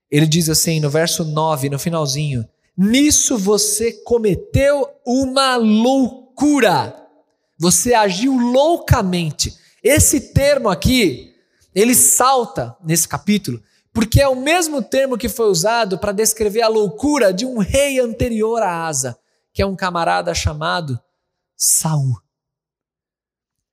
[0.10, 6.96] Ele diz assim no verso 9, no finalzinho: Nisso você cometeu uma loucura.
[7.58, 9.56] Você agiu loucamente.
[9.84, 11.36] Esse termo aqui,
[11.74, 13.62] ele salta nesse capítulo,
[13.94, 18.00] porque é o mesmo termo que foi usado para descrever a loucura de um rei
[18.00, 19.18] anterior a Asa,
[19.54, 21.00] que é um camarada chamado
[21.64, 22.20] Saul.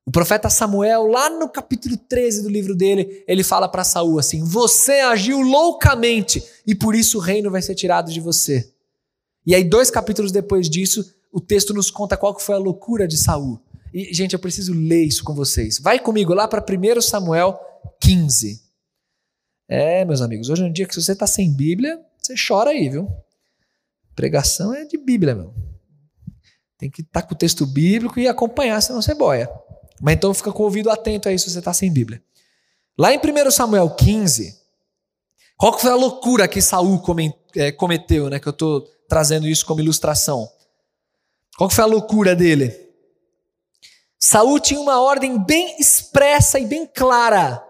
[0.05, 4.45] O profeta Samuel, lá no capítulo 13 do livro dele, ele fala para Saul assim:
[4.45, 8.71] Você agiu loucamente e por isso o reino vai ser tirado de você.
[9.47, 13.09] E aí, dois capítulos depois disso, o texto nos conta qual que foi a loucura
[13.09, 13.59] de Saul.
[13.93, 15.79] E, gente, eu preciso ler isso com vocês.
[15.79, 17.59] Vai comigo lá para 1 Samuel
[18.03, 18.63] 15.
[19.67, 22.71] É, meus amigos, hoje é um dia que se você está sem Bíblia, você chora
[22.71, 23.09] aí, viu?
[24.15, 25.68] Pregação é de Bíblia, meu.
[26.79, 29.51] Tem que estar tá com o texto bíblico e acompanhar, senão você boia.
[30.01, 32.23] Mas então fica com o ouvido atento aí se você está sem Bíblia.
[32.97, 34.57] Lá em 1 Samuel 15,
[35.57, 37.03] qual que foi a loucura que Saul
[37.57, 38.39] é, cometeu, né?
[38.39, 40.49] Que eu estou trazendo isso como ilustração.
[41.57, 42.89] Qual que foi a loucura dele?
[44.19, 47.65] Saul tinha uma ordem bem expressa e bem clara.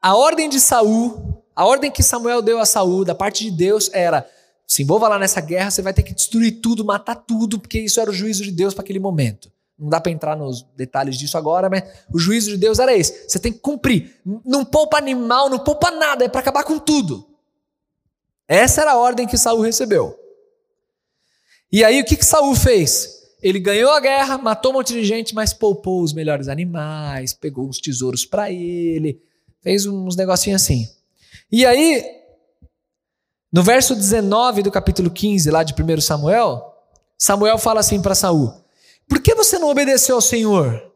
[0.00, 3.90] A ordem de Saul, a ordem que Samuel deu a Saul, da parte de Deus,
[3.92, 4.26] era:
[4.66, 8.00] se envolva lá nessa guerra, você vai ter que destruir tudo, matar tudo, porque isso
[8.00, 9.50] era o juízo de Deus para aquele momento.
[9.78, 13.28] Não dá para entrar nos detalhes disso agora, mas o juízo de Deus era esse.
[13.28, 14.16] Você tem que cumprir.
[14.44, 17.28] Não poupa animal, não poupa nada, é para acabar com tudo.
[18.48, 20.18] Essa era a ordem que Saul recebeu.
[21.70, 23.16] E aí o que, que Saul fez?
[23.42, 27.68] Ele ganhou a guerra, matou um monte de gente, mas poupou os melhores animais, pegou
[27.68, 29.20] uns tesouros para ele,
[29.60, 30.88] fez uns negocinhos assim.
[31.52, 32.02] E aí,
[33.56, 36.74] no verso 19 do capítulo 15, lá de 1 Samuel,
[37.16, 38.52] Samuel fala assim para Saul:
[39.08, 40.92] Por que você não obedeceu ao Senhor?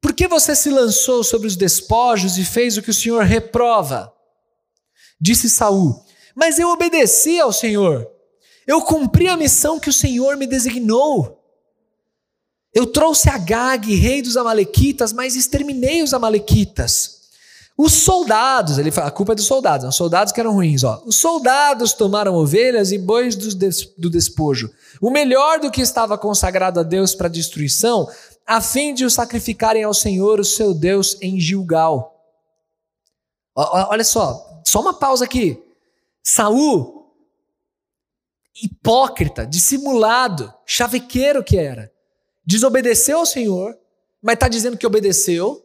[0.00, 4.10] Por que você se lançou sobre os despojos e fez o que o Senhor reprova?
[5.20, 6.02] Disse Saul:
[6.34, 8.10] Mas eu obedeci ao Senhor.
[8.66, 11.44] Eu cumpri a missão que o Senhor me designou.
[12.72, 17.23] Eu trouxe Agag, rei dos Amalequitas, mas exterminei os Amalequitas.
[17.76, 21.02] Os soldados, ele fala, a culpa é dos soldados, os soldados que eram ruins, ó.
[21.04, 26.16] Os soldados tomaram ovelhas e bois do, des, do despojo, o melhor do que estava
[26.16, 28.08] consagrado a Deus para destruição,
[28.46, 32.14] a fim de o sacrificarem ao Senhor, o seu Deus, em Gilgal.
[33.56, 35.60] Olha só, só uma pausa aqui.
[36.22, 37.04] Saul
[38.62, 41.92] hipócrita, dissimulado, chavequeiro que era.
[42.46, 43.76] Desobedeceu ao Senhor,
[44.22, 45.63] mas está dizendo que obedeceu.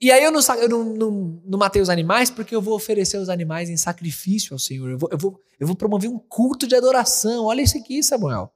[0.00, 3.18] E aí eu, não, eu não, não, não, matei os animais porque eu vou oferecer
[3.18, 4.90] os animais em sacrifício ao Senhor.
[4.90, 7.46] Eu vou, eu, vou, eu vou promover um culto de adoração.
[7.46, 8.52] Olha isso aqui, Samuel.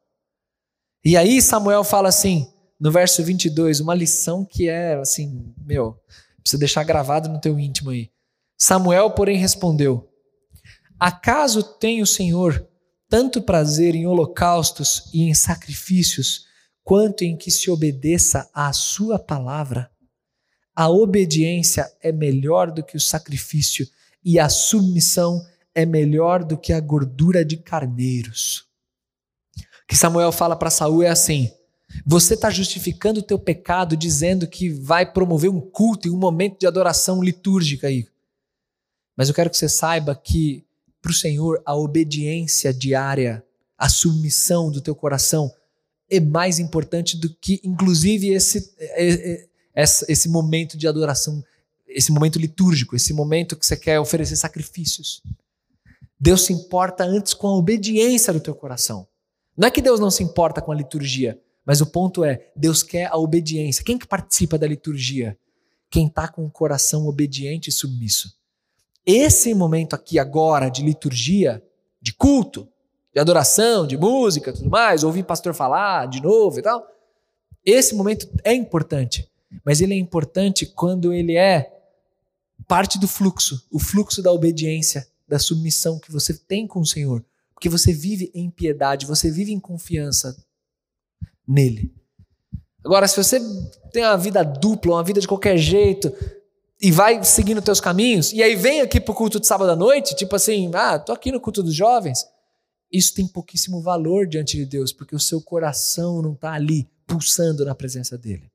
[1.05, 5.97] E aí Samuel fala assim, no verso 22, uma lição que é assim, meu,
[6.41, 8.11] precisa deixar gravado no teu íntimo aí.
[8.57, 10.09] Samuel, porém, respondeu:
[10.99, 12.69] Acaso tem o Senhor
[13.09, 16.47] tanto prazer em holocaustos e em sacrifícios,
[16.83, 19.92] quanto em que se obedeça à sua palavra.
[20.75, 23.87] A obediência é melhor do que o sacrifício,
[24.25, 28.67] e a submissão é melhor do que a gordura de carneiros.
[29.57, 31.51] O que Samuel fala para Saul é assim:
[32.07, 36.61] você está justificando o teu pecado dizendo que vai promover um culto e um momento
[36.61, 38.07] de adoração litúrgica aí.
[39.17, 40.65] Mas eu quero que você saiba que
[41.03, 43.45] para o Senhor, a obediência diária,
[43.77, 45.53] a submissão do teu coração
[46.09, 48.73] é mais importante do que, inclusive, esse,
[49.75, 51.43] é, esse momento de adoração,
[51.87, 55.23] esse momento litúrgico, esse momento que você quer oferecer sacrifícios.
[56.19, 59.07] Deus se importa antes com a obediência do teu coração.
[59.57, 62.83] Não é que Deus não se importa com a liturgia, mas o ponto é, Deus
[62.83, 63.85] quer a obediência.
[63.85, 65.37] Quem que participa da liturgia?
[65.91, 68.35] Quem está com o coração obediente e submisso.
[69.05, 71.63] Esse momento aqui agora de liturgia,
[72.01, 72.69] de culto,
[73.13, 76.87] de adoração, de música, tudo mais, ouvir pastor falar de novo e tal,
[77.65, 79.29] esse momento é importante,
[79.65, 81.73] mas ele é importante quando ele é
[82.67, 87.25] parte do fluxo, o fluxo da obediência, da submissão que você tem com o Senhor,
[87.55, 90.37] porque você vive em piedade, você vive em confiança
[91.47, 91.93] nele.
[92.85, 93.41] Agora, se você
[93.93, 96.13] tem uma vida dupla, uma vida de qualquer jeito,
[96.81, 100.17] e vai seguindo teus caminhos, e aí vem aqui pro culto de sábado à noite,
[100.17, 102.27] tipo assim, ah, tô aqui no culto dos jovens.
[102.91, 107.65] Isso tem pouquíssimo valor diante de Deus, porque o seu coração não está ali pulsando
[107.65, 108.52] na presença dele.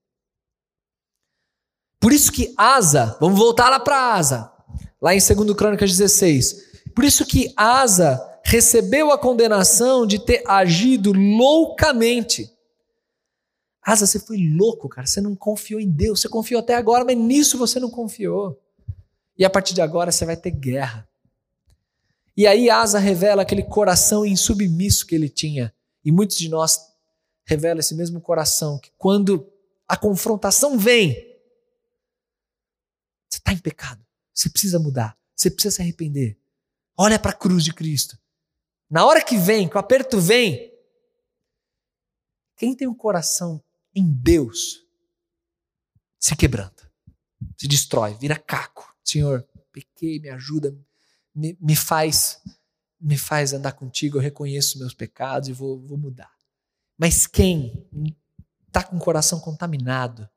[2.00, 4.52] Por isso que Asa, vamos voltar lá para Asa,
[5.02, 6.68] lá em 2 Crônicas 16.
[6.96, 12.58] Por isso que Asa recebeu a condenação de ter agido loucamente
[13.88, 15.08] Asa, você foi louco, cara.
[15.08, 16.20] Você não confiou em Deus.
[16.20, 18.62] Você confiou até agora, mas nisso você não confiou.
[19.38, 21.08] E a partir de agora você vai ter guerra.
[22.36, 25.74] E aí Asa revela aquele coração insubmisso que ele tinha.
[26.04, 26.82] E muitos de nós
[27.46, 29.50] revelam esse mesmo coração que quando
[29.88, 31.16] a confrontação vem,
[33.48, 34.06] está em pecado.
[34.34, 35.18] Você precisa mudar.
[35.36, 36.38] Você precisa se arrepender.
[36.98, 38.20] Olha para a cruz de Cristo.
[38.90, 40.74] Na hora que vem, que o aperto vem,
[42.56, 44.86] quem tem um coração em Deus
[46.20, 46.92] se quebranta,
[47.58, 48.96] se destrói, vira caco.
[49.04, 50.76] Senhor, pequei, me ajuda,
[51.34, 52.42] me, me faz
[53.00, 56.36] me faz andar contigo, eu reconheço meus pecados e vou, vou mudar.
[56.98, 57.88] Mas quem
[58.66, 60.28] está com o coração contaminado,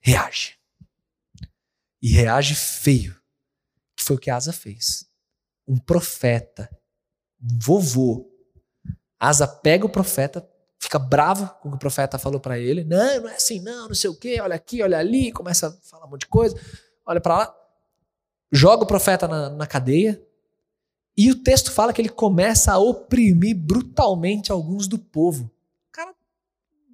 [0.00, 0.58] reage.
[2.04, 3.18] E reage feio,
[3.96, 5.06] que foi o que Asa fez.
[5.66, 6.68] Um profeta,
[7.40, 8.30] um vovô.
[9.18, 10.46] Asa pega o profeta,
[10.78, 12.84] fica bravo com o que o profeta falou para ele.
[12.84, 15.72] Não, não é assim, não, não sei o quê, olha aqui, olha ali, começa a
[15.88, 16.54] falar um monte de coisa,
[17.06, 17.56] olha para lá,
[18.52, 20.22] joga o profeta na, na cadeia
[21.16, 25.50] E o texto fala que ele começa a oprimir brutalmente alguns do povo.
[25.88, 26.14] O cara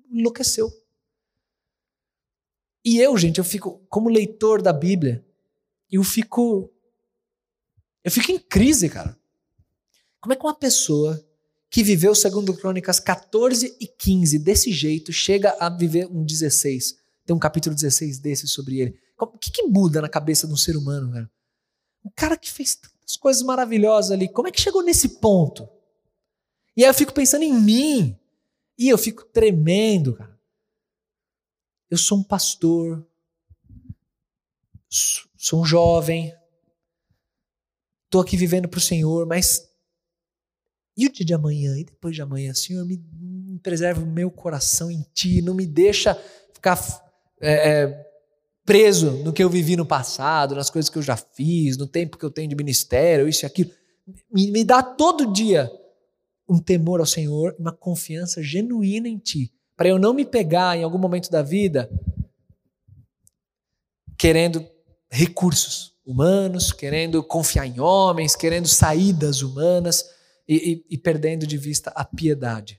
[0.09, 0.71] enlouqueceu.
[2.85, 5.25] E eu, gente, eu fico, como leitor da Bíblia,
[5.91, 6.71] eu fico.
[8.03, 9.19] Eu fico em crise, cara.
[10.21, 11.23] Como é que uma pessoa
[11.69, 16.99] que viveu, segundo Crônicas 14 e 15, desse jeito, chega a viver um 16?
[17.25, 18.99] Tem um capítulo 16 desse sobre ele.
[19.19, 21.31] O que, que muda na cabeça de um ser humano, velho?
[22.05, 25.69] Um cara que fez tantas coisas maravilhosas ali, como é que chegou nesse ponto?
[26.77, 28.17] E aí eu fico pensando em mim.
[28.79, 30.30] E eu fico tremendo, cara.
[31.91, 33.05] Eu sou um pastor,
[35.37, 36.33] sou um jovem,
[38.05, 39.69] estou aqui vivendo para o Senhor, mas
[40.97, 41.77] e o dia de amanhã?
[41.77, 42.55] E depois de amanhã?
[42.55, 46.15] Senhor, me, me preserva o meu coração em Ti, não me deixa
[46.55, 46.79] ficar
[47.41, 48.11] é, é,
[48.65, 52.17] preso no que eu vivi no passado, nas coisas que eu já fiz, no tempo
[52.17, 53.73] que eu tenho de ministério, isso e aquilo.
[54.33, 55.69] Me, me dá todo dia
[56.49, 60.83] um temor ao Senhor, uma confiança genuína em Ti para eu não me pegar em
[60.83, 61.91] algum momento da vida
[64.19, 64.63] querendo
[65.11, 70.05] recursos humanos, querendo confiar em homens, querendo saídas humanas
[70.47, 72.79] e, e, e perdendo de vista a piedade.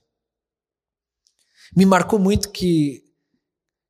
[1.76, 3.02] Me marcou muito que,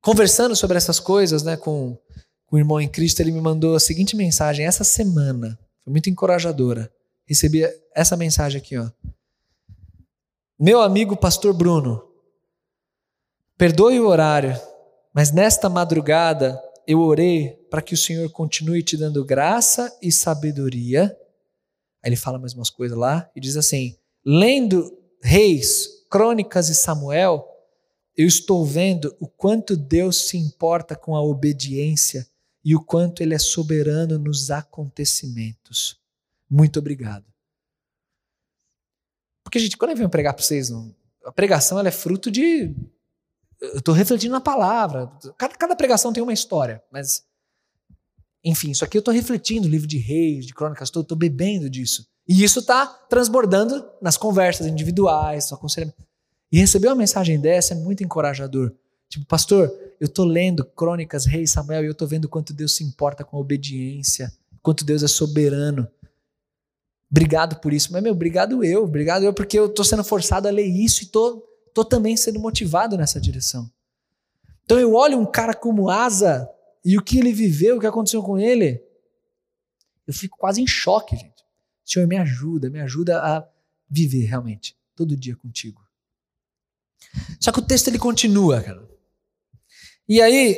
[0.01, 1.99] conversando sobre essas coisas né, com,
[2.47, 6.09] com o irmão em Cristo, ele me mandou a seguinte mensagem essa semana, foi muito
[6.09, 6.91] encorajadora.
[7.27, 7.61] Recebi
[7.95, 8.91] essa mensagem aqui, ó.
[10.59, 12.11] Meu amigo pastor Bruno,
[13.63, 14.61] Perdoe o horário,
[15.15, 21.17] mas nesta madrugada eu orei para que o Senhor continue te dando graça e sabedoria.
[22.03, 23.97] Aí ele fala mais umas coisas lá e diz assim:
[24.27, 27.47] lendo Reis, Crônicas e Samuel,
[28.17, 32.27] eu estou vendo o quanto Deus se importa com a obediência
[32.65, 36.01] e o quanto Ele é soberano nos acontecimentos.
[36.51, 37.27] Muito obrigado.
[39.45, 40.69] Porque, gente, quando eu venho pregar para vocês,
[41.25, 42.75] a pregação é fruto de
[43.75, 45.11] estou refletindo na palavra.
[45.39, 47.25] Cada, cada, pregação tem uma história, mas.
[48.45, 52.07] Enfim, isso aqui eu estou refletindo, livro de reis, de crônicas, estou bebendo disso.
[52.27, 56.05] E isso está transbordando nas conversas individuais, no aconselhamento.
[56.51, 58.73] E receber uma mensagem dessa é muito encorajador.
[59.09, 62.83] Tipo, pastor, eu estou lendo Crônicas, Reis, Samuel, e eu estou vendo quanto Deus se
[62.83, 65.87] importa com a obediência, quanto Deus é soberano.
[67.11, 67.93] Obrigado por isso.
[67.93, 71.05] Mas, meu, obrigado eu, obrigado eu, porque eu estou sendo forçado a ler isso e
[71.05, 73.71] estou estou também sendo motivado nessa direção.
[74.65, 76.49] Então eu olho um cara como Asa
[76.85, 78.83] e o que ele viveu, o que aconteceu com ele,
[80.07, 81.43] eu fico quase em choque, gente.
[81.85, 83.47] Senhor, me ajuda, me ajuda a
[83.89, 85.83] viver realmente, todo dia contigo.
[87.41, 88.89] Só que o texto ele continua, cara.
[90.09, 90.57] E aí,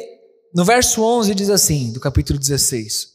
[0.55, 3.15] no verso 11 diz assim, do capítulo 16: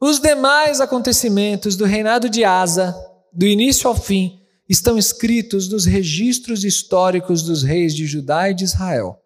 [0.00, 2.94] Os demais acontecimentos do reinado de Asa,
[3.32, 4.41] do início ao fim,
[4.72, 9.22] estão escritos nos registros históricos dos reis de Judá e de Israel.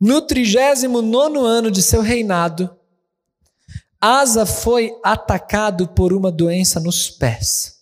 [0.00, 2.76] No 39 ano de seu reinado,
[4.00, 7.76] Asa foi atacado por uma doença nos pés.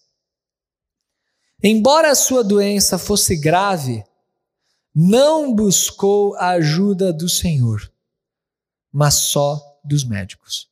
[1.63, 4.05] Embora a sua doença fosse grave,
[4.95, 7.91] não buscou a ajuda do Senhor,
[8.93, 10.69] mas só dos médicos.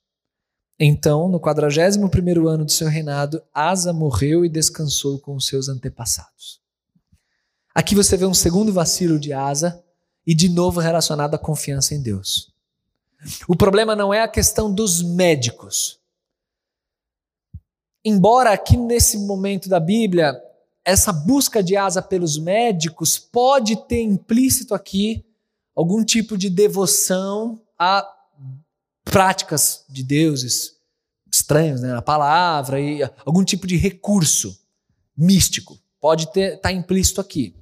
[0.84, 6.60] Então, no 41 ano de seu reinado, Asa morreu e descansou com os seus antepassados.
[7.72, 9.80] Aqui você vê um segundo vacilo de Asa
[10.26, 12.52] e de novo relacionado à confiança em Deus.
[13.46, 16.00] O problema não é a questão dos médicos.
[18.04, 20.36] Embora aqui nesse momento da Bíblia,
[20.84, 25.24] essa busca de Asa pelos médicos pode ter implícito aqui
[25.76, 28.04] algum tipo de devoção a
[29.04, 30.76] práticas de deuses
[31.30, 31.94] estranhos, né?
[31.94, 34.58] a palavra e algum tipo de recurso
[35.16, 37.54] místico pode estar tá implícito aqui.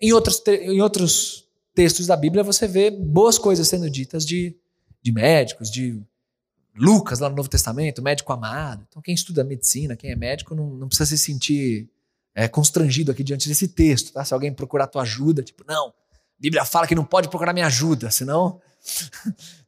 [0.00, 4.56] Em outros, em outros textos da Bíblia você vê boas coisas sendo ditas de,
[5.02, 6.02] de médicos, de
[6.74, 8.84] Lucas lá no Novo Testamento, médico amado.
[8.88, 11.88] Então quem estuda medicina, quem é médico, não, não precisa se sentir
[12.34, 14.12] é, constrangido aqui diante desse texto.
[14.12, 14.24] Tá?
[14.24, 15.92] Se alguém procurar tua ajuda, tipo, não, a
[16.38, 18.60] Bíblia fala que não pode procurar minha ajuda, senão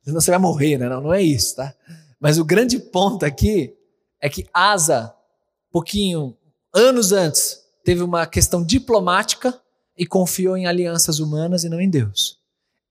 [0.08, 0.88] senão você vai morrer, né?
[0.88, 1.74] Não, não é isso, tá?
[2.18, 3.74] Mas o grande ponto aqui
[4.20, 5.14] é que Asa,
[5.70, 6.36] pouquinho,
[6.74, 9.54] anos antes, teve uma questão diplomática
[9.96, 12.38] e confiou em alianças humanas e não em Deus.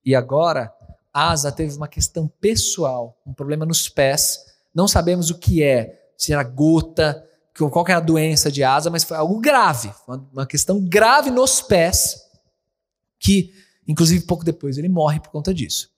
[0.05, 0.71] E agora,
[1.11, 4.45] Asa teve uma questão pessoal, um problema nos pés.
[4.73, 7.27] Não sabemos o que é, se era gota,
[7.71, 9.91] qual é a doença de Asa, mas foi algo grave,
[10.31, 12.21] uma questão grave nos pés,
[13.19, 13.51] que,
[13.87, 15.96] inclusive, pouco depois ele morre por conta disso.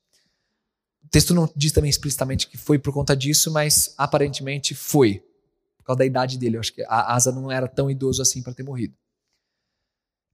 [1.10, 5.24] Texto não diz também explicitamente que foi por conta disso, mas aparentemente foi.
[5.78, 6.58] Por causa da idade dele.
[6.58, 8.96] Eu acho que a Asa não era tão idoso assim para ter morrido.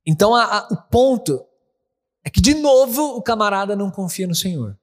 [0.05, 1.45] Então a, a, o ponto
[2.23, 4.78] é que, de novo, o camarada não confia no Senhor.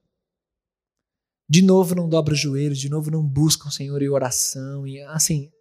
[1.49, 5.01] De novo não dobra os joelhos, de novo não busca o Senhor em oração, e
[5.03, 5.53] assim,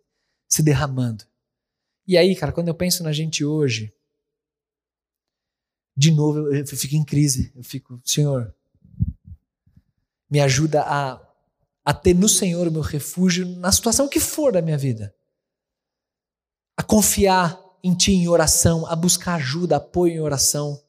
[0.47, 1.25] se derramando.
[2.07, 3.93] E aí, cara, quando eu penso na gente hoje,
[5.97, 7.51] de novo eu, eu fico em crise.
[7.55, 8.55] Eu fico, Senhor,
[10.31, 11.21] me ajuda a,
[11.83, 15.13] a ter no Senhor o meu refúgio na situação que for da minha vida.
[16.77, 20.81] A confiar em Ti em oração, a buscar ajuda, apoio em oração.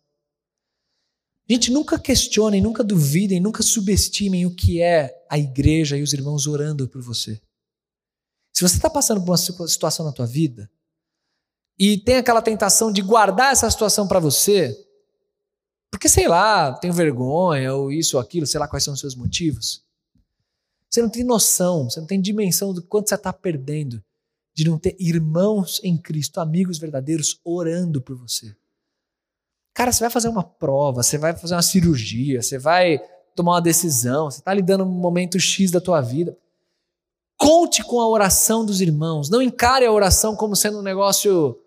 [1.50, 6.46] Gente, nunca questionem, nunca duvidem, nunca subestimem o que é a igreja e os irmãos
[6.46, 7.42] orando por você.
[8.54, 10.70] Se você está passando por uma situação na tua vida
[11.76, 14.76] e tem aquela tentação de guardar essa situação para você,
[15.92, 19.14] porque sei lá, tenho vergonha ou isso ou aquilo, sei lá quais são os seus
[19.14, 19.84] motivos.
[20.88, 24.02] Você não tem noção, você não tem dimensão do quanto você está perdendo
[24.54, 28.56] de não ter irmãos em Cristo, amigos verdadeiros orando por você.
[29.74, 32.98] Cara, você vai fazer uma prova, você vai fazer uma cirurgia, você vai
[33.34, 36.36] tomar uma decisão, você está lidando um momento X da tua vida.
[37.36, 39.28] Conte com a oração dos irmãos.
[39.28, 41.58] Não encare a oração como sendo um negócio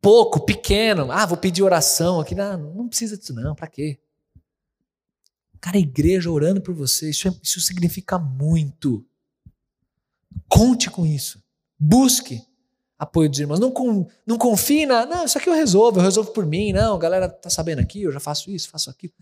[0.00, 1.10] pouco, pequeno.
[1.10, 2.34] Ah, vou pedir oração aqui.
[2.34, 3.54] Não, não precisa disso, não.
[3.54, 3.98] Para quê?
[5.60, 9.04] Cara, a igreja orando por você, isso, é, isso significa muito.
[10.48, 11.42] Conte com isso.
[11.78, 12.42] Busque
[12.98, 13.60] apoio dos irmãos.
[13.60, 15.06] Não, com, não confie na.
[15.06, 16.72] Não, isso aqui eu resolvo, eu resolvo por mim.
[16.72, 19.12] Não, a galera tá sabendo aqui, eu já faço isso, faço aquilo.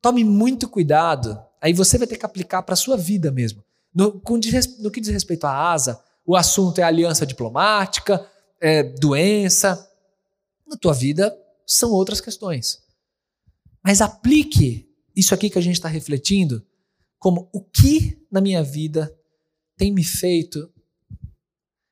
[0.00, 1.40] Tome muito cuidado.
[1.60, 3.64] Aí você vai ter que aplicar para sua vida mesmo.
[3.94, 4.38] No, com,
[4.80, 8.26] no que diz respeito à asa, o assunto é aliança diplomática,
[8.64, 9.90] é doença.
[10.66, 11.36] Na tua vida
[11.66, 12.82] são outras questões.
[13.82, 16.66] Mas aplique isso aqui que a gente está refletindo
[17.18, 19.14] como o que na minha vida
[19.76, 20.72] tem me feito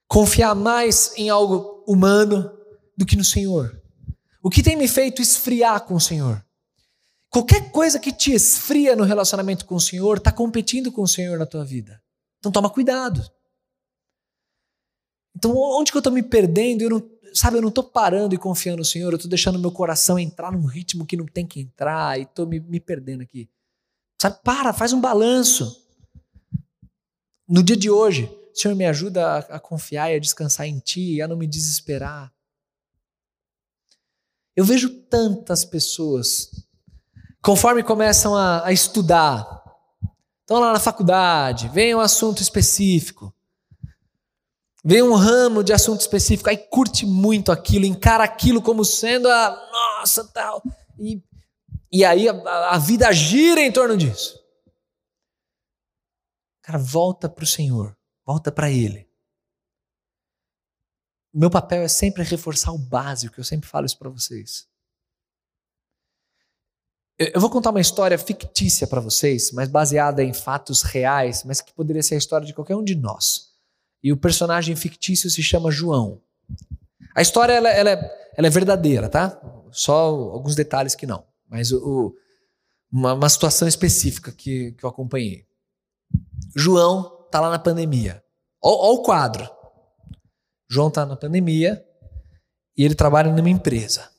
[0.08, 2.50] confiar mais em algo humano
[2.96, 3.80] do que no Senhor?
[4.42, 6.44] O que tem me feito esfriar com o Senhor?
[7.28, 11.38] Qualquer coisa que te esfria no relacionamento com o Senhor está competindo com o Senhor
[11.38, 12.02] na tua vida.
[12.38, 13.22] Então toma cuidado.
[15.42, 16.82] Então onde que eu estou me perdendo?
[16.82, 19.10] Eu não, sabe, eu não estou parando e confiando no Senhor.
[19.12, 22.46] Eu estou deixando meu coração entrar num ritmo que não tem que entrar e estou
[22.46, 23.50] me, me perdendo aqui.
[24.20, 25.84] Sabe, para, faz um balanço.
[27.48, 31.20] No dia de hoje, Senhor, me ajuda a, a confiar e a descansar em Ti
[31.20, 32.32] a não me desesperar.
[34.54, 36.64] Eu vejo tantas pessoas,
[37.42, 39.60] conforme começam a, a estudar,
[40.42, 43.34] estão lá na faculdade, vem um assunto específico,
[44.84, 49.70] vem um ramo de assunto específico, aí curte muito aquilo, encara aquilo como sendo a
[50.00, 50.62] nossa tal,
[50.98, 51.22] e,
[51.90, 54.42] e aí a, a vida gira em torno disso.
[56.62, 57.96] Cara, volta para o Senhor.
[58.24, 59.08] Volta para Ele.
[61.34, 64.68] Meu papel é sempre reforçar o básico, eu sempre falo isso para vocês.
[67.18, 71.72] Eu vou contar uma história fictícia para vocês, mas baseada em fatos reais, mas que
[71.72, 73.51] poderia ser a história de qualquer um de nós.
[74.02, 76.20] E o personagem fictício se chama João.
[77.14, 79.40] A história ela, ela, é, ela é, verdadeira, tá?
[79.70, 81.24] Só alguns detalhes que não.
[81.48, 82.14] Mas o,
[82.90, 85.46] uma, uma, situação específica que, que eu acompanhei.
[86.56, 88.22] João está lá na pandemia.
[88.62, 89.48] Olha o quadro.
[90.68, 91.84] João está na pandemia
[92.76, 94.10] e ele trabalha numa empresa.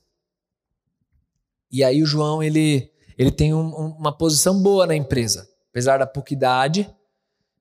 [1.71, 6.05] E aí o João ele, ele tem um, uma posição boa na empresa, apesar da
[6.05, 6.87] pouca idade,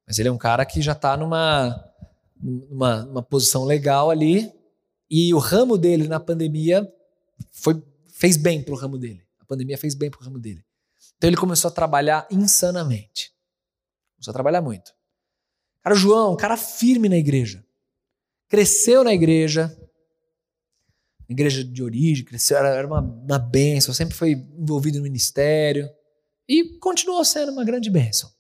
[0.07, 1.83] mas ele é um cara que já está numa,
[2.43, 4.53] numa, posição legal ali.
[5.11, 6.91] E o ramo dele na pandemia
[7.51, 7.83] foi,
[8.13, 9.23] fez bem para o ramo dele.
[9.39, 10.65] A pandemia fez bem para o ramo dele.
[11.17, 13.33] Então ele começou a trabalhar insanamente.
[14.17, 14.93] Começou a trabalhar muito.
[15.83, 17.65] Cara, João, um cara firme na igreja.
[18.49, 19.75] Cresceu na igreja,
[21.29, 25.89] igreja de origem, cresceu, era uma, uma bênção, sempre foi envolvido no ministério
[26.49, 28.31] e continuou sendo uma grande bênção.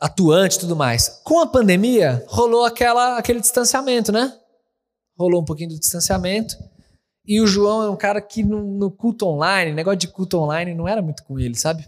[0.00, 1.20] Atuante e tudo mais.
[1.24, 4.36] Com a pandemia, rolou aquela, aquele distanciamento, né?
[5.18, 6.56] Rolou um pouquinho do distanciamento.
[7.26, 10.74] E o João é um cara que no, no culto online, negócio de culto online
[10.74, 11.86] não era muito com ele, sabe?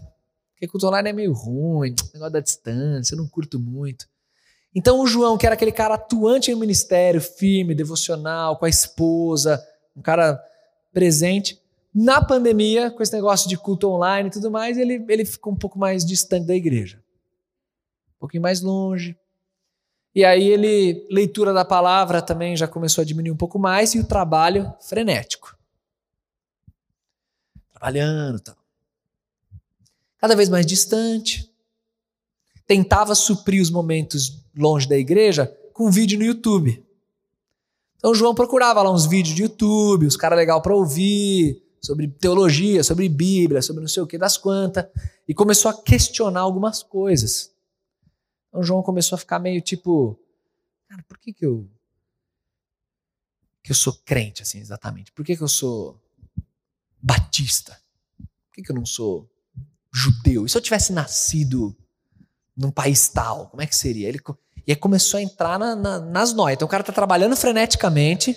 [0.53, 4.05] Porque culto online é meio ruim, negócio da distância, eu não curto muito.
[4.75, 9.59] Então o João, que era aquele cara atuante no ministério, firme, devocional, com a esposa,
[9.95, 10.39] um cara
[10.93, 11.59] presente,
[11.93, 15.57] na pandemia, com esse negócio de culto online e tudo mais, ele, ele ficou um
[15.57, 17.01] pouco mais distante da igreja.
[18.21, 19.17] Um pouquinho mais longe.
[20.13, 23.99] E aí ele, leitura da palavra também já começou a diminuir um pouco mais e
[23.99, 25.57] o trabalho frenético.
[27.73, 28.61] Trabalhando, tal
[30.21, 31.49] cada vez mais distante.
[32.67, 36.81] tentava suprir os momentos longe da igreja com vídeo no YouTube.
[37.97, 42.81] Então João procurava lá uns vídeos de YouTube, os caras legal para ouvir, sobre teologia,
[42.81, 44.85] sobre Bíblia, sobre não sei o que das quantas,
[45.27, 47.50] e começou a questionar algumas coisas.
[48.51, 50.19] Então João começou a ficar meio tipo,
[50.89, 51.69] cara, por que que eu
[53.63, 55.11] que eu sou crente assim exatamente?
[55.13, 55.97] Por que que eu sou
[57.01, 57.79] batista?
[58.17, 59.29] Por que que eu não sou
[59.93, 60.45] judeu?
[60.45, 61.75] E se eu tivesse nascido
[62.57, 64.09] num país tal, como é que seria?
[64.09, 64.19] Ele
[64.67, 66.55] e aí começou a entrar na, na, nas noias.
[66.55, 68.35] Então o cara está trabalhando freneticamente,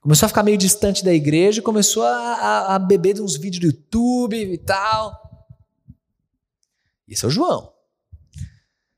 [0.00, 3.60] começou a ficar meio distante da igreja, começou a, a, a beber de uns vídeos
[3.60, 5.28] do YouTube e tal.
[7.06, 7.77] Esse é o João.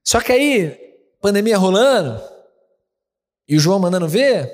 [0.04, 0.70] Só que aí,
[1.20, 2.20] pandemia rolando,
[3.48, 4.50] e o João mandando ver,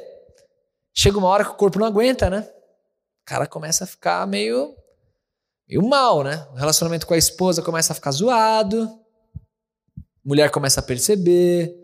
[0.93, 2.41] chega uma hora que o corpo não aguenta, né?
[2.41, 4.75] O cara começa a ficar meio,
[5.69, 6.47] meio mal, né?
[6.53, 8.89] O relacionamento com a esposa começa a ficar zoado,
[10.25, 11.75] mulher começa a perceber,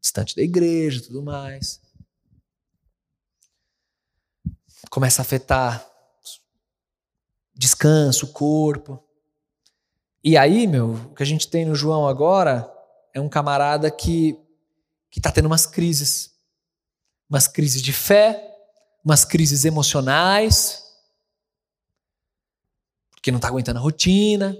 [0.00, 1.80] distante da igreja tudo mais.
[4.90, 5.84] Começa a afetar
[7.54, 9.02] descanso, corpo.
[10.24, 12.72] E aí, meu, o que a gente tem no João agora
[13.12, 14.38] é um camarada que
[15.14, 16.34] que está tendo umas crises.
[17.30, 18.52] Umas crises de fé,
[19.04, 20.82] umas crises emocionais,
[23.12, 24.56] porque não está aguentando a rotina.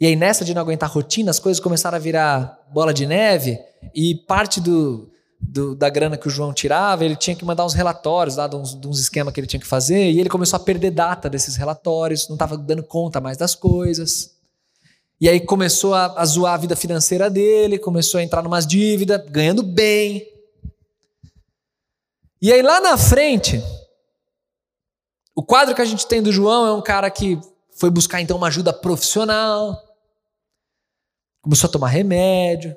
[0.00, 3.06] E aí, nessa de não aguentar a rotina, as coisas começaram a virar bola de
[3.06, 3.62] neve
[3.94, 5.12] e parte do,
[5.50, 8.54] do, da grana que o João tirava, ele tinha que mandar uns relatórios lá de
[8.54, 11.56] uns, uns esquemas que ele tinha que fazer, e ele começou a perder data desses
[11.56, 14.36] relatórios, não estava dando conta mais das coisas.
[15.20, 19.20] E aí começou a, a zoar a vida financeira dele, começou a entrar numas dívidas,
[19.28, 20.24] ganhando bem.
[22.40, 23.60] E aí lá na frente,
[25.34, 27.38] o quadro que a gente tem do João é um cara que
[27.76, 29.76] foi buscar então uma ajuda profissional,
[31.42, 32.74] começou a tomar remédio,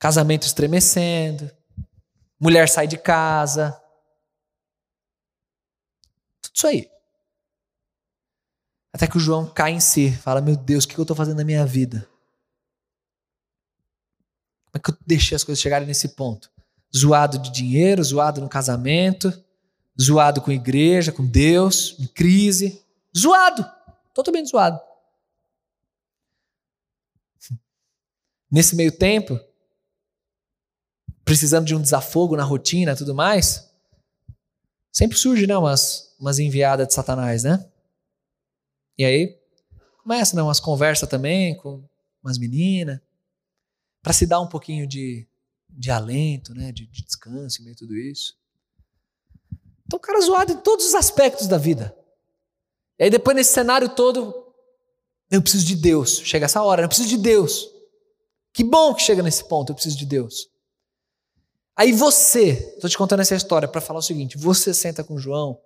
[0.00, 1.48] casamento estremecendo,
[2.40, 3.78] mulher sai de casa.
[6.40, 6.90] Tudo isso aí.
[8.92, 11.36] Até que o João cai em si, fala: Meu Deus, o que eu estou fazendo
[11.36, 12.08] na minha vida?
[14.64, 16.50] Como é que eu deixei as coisas chegarem nesse ponto?
[16.96, 19.32] Zoado de dinheiro, zoado no casamento,
[20.00, 22.84] zoado com igreja, com Deus, em crise.
[23.16, 23.64] Zoado,
[24.14, 24.80] totalmente zoado.
[28.50, 29.38] Nesse meio tempo,
[31.30, 33.70] precisando de um desafogo na rotina e tudo mais,
[34.90, 37.70] sempre surge, né, umas, umas enviadas de Satanás, né?
[38.98, 39.38] E aí,
[40.02, 41.88] começa, né, umas conversas também com
[42.20, 42.98] umas meninas,
[44.02, 45.24] para se dar um pouquinho de,
[45.68, 48.36] de alento, né, de, de descanso em meio tudo isso.
[49.86, 51.96] Então o cara zoado em todos os aspectos da vida.
[52.98, 54.52] E aí depois nesse cenário todo,
[55.30, 56.22] eu preciso de Deus.
[56.24, 57.68] Chega essa hora, eu preciso de Deus.
[58.52, 60.50] Que bom que chega nesse ponto, eu preciso de Deus.
[61.80, 65.18] Aí você, estou te contando essa história para falar o seguinte: você senta com o
[65.18, 65.58] João,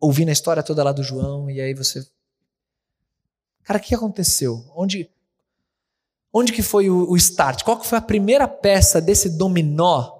[0.00, 2.04] ouvindo a história toda lá do João, e aí você.
[3.62, 4.68] Cara, o que aconteceu?
[4.74, 5.08] Onde,
[6.32, 7.62] onde que foi o, o start?
[7.62, 10.10] Qual que foi a primeira peça desse dominó?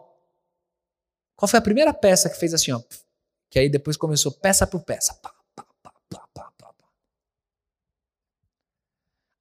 [1.34, 2.80] Qual foi a primeira peça que fez assim, ó?
[3.50, 5.12] Que aí depois começou peça por peça.
[5.14, 6.72] Pá, pá, pá, pá, pá, pá.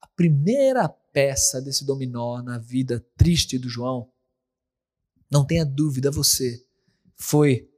[0.01, 4.11] A primeira peça desse dominó na vida triste do João
[5.29, 6.65] não tenha dúvida, você
[7.15, 7.69] foi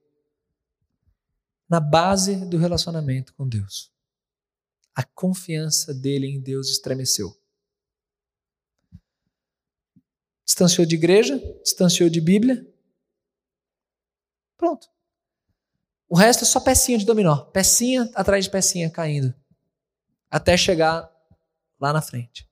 [1.69, 3.91] na base do relacionamento com Deus.
[4.95, 7.37] A confiança dele em Deus estremeceu.
[10.45, 12.65] Distanciou de igreja, distanciou de Bíblia.
[14.55, 14.89] Pronto.
[16.09, 19.35] O resto é só pecinha de dominó, pecinha atrás de pecinha caindo,
[20.31, 21.11] até chegar
[21.79, 22.46] lá na frente.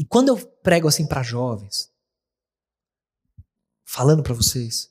[0.00, 1.92] E quando eu prego assim para jovens,
[3.84, 4.90] falando para vocês.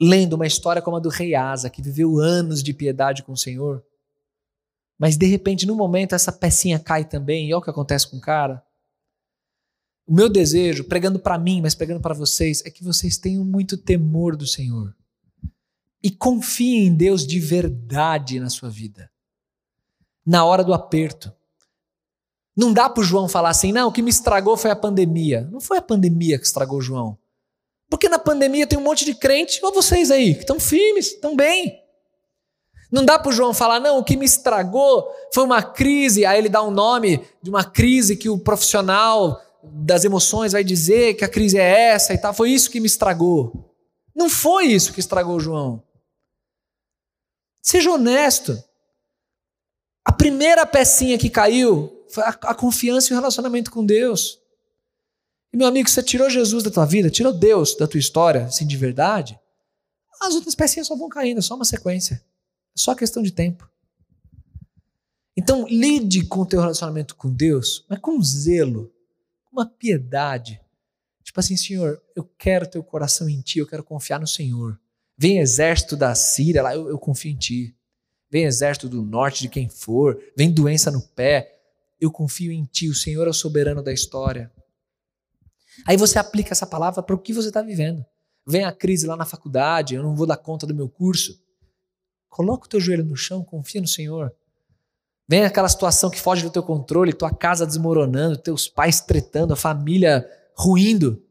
[0.00, 3.36] Lendo uma história como a do rei Asa, que viveu anos de piedade com o
[3.36, 3.84] Senhor,
[4.98, 8.16] mas de repente, no momento, essa pecinha cai também, e olha o que acontece com
[8.16, 8.64] o cara.
[10.06, 13.76] O meu desejo, pregando para mim, mas pregando para vocês, é que vocês tenham muito
[13.76, 14.96] temor do Senhor
[16.02, 19.12] e confiem em Deus de verdade na sua vida.
[20.24, 21.30] Na hora do aperto,
[22.56, 25.48] não dá para o João falar assim, não, o que me estragou foi a pandemia.
[25.50, 27.16] Não foi a pandemia que estragou o João.
[27.88, 31.34] Porque na pandemia tem um monte de crente, igual vocês aí, que estão firmes, estão
[31.34, 31.80] bem.
[32.90, 36.38] Não dá para o João falar, não, o que me estragou foi uma crise, aí
[36.38, 41.24] ele dá um nome de uma crise que o profissional das emoções vai dizer que
[41.24, 43.74] a crise é essa e tal, foi isso que me estragou.
[44.14, 45.82] Não foi isso que estragou o João.
[47.62, 48.62] Seja honesto.
[50.04, 54.40] A primeira pecinha que caiu a, a confiança e o relacionamento com Deus.
[55.52, 58.66] E meu amigo, você tirou Jesus da tua vida, tirou Deus da tua história, assim
[58.66, 59.38] de verdade,
[60.20, 62.22] as outras pecinhas só vão caindo, é só uma sequência.
[62.76, 63.68] É só questão de tempo.
[65.36, 68.92] Então, lide com o teu relacionamento com Deus, mas com zelo,
[69.44, 70.60] com uma piedade.
[71.24, 74.78] Tipo assim, Senhor, eu quero teu coração em ti, eu quero confiar no Senhor.
[75.16, 77.74] Vem exército da Síria lá, eu, eu confio em ti.
[78.30, 81.59] Vem exército do norte, de quem for, vem doença no pé,
[82.00, 84.50] eu confio em ti, o Senhor é o soberano da história.
[85.86, 88.04] Aí você aplica essa palavra para o que você está vivendo.
[88.46, 91.38] Vem a crise lá na faculdade, eu não vou dar conta do meu curso.
[92.28, 94.34] Coloca o teu joelho no chão, confia no Senhor.
[95.28, 99.56] Vem aquela situação que foge do teu controle, tua casa desmoronando, teus pais tretando, a
[99.56, 101.22] família ruindo.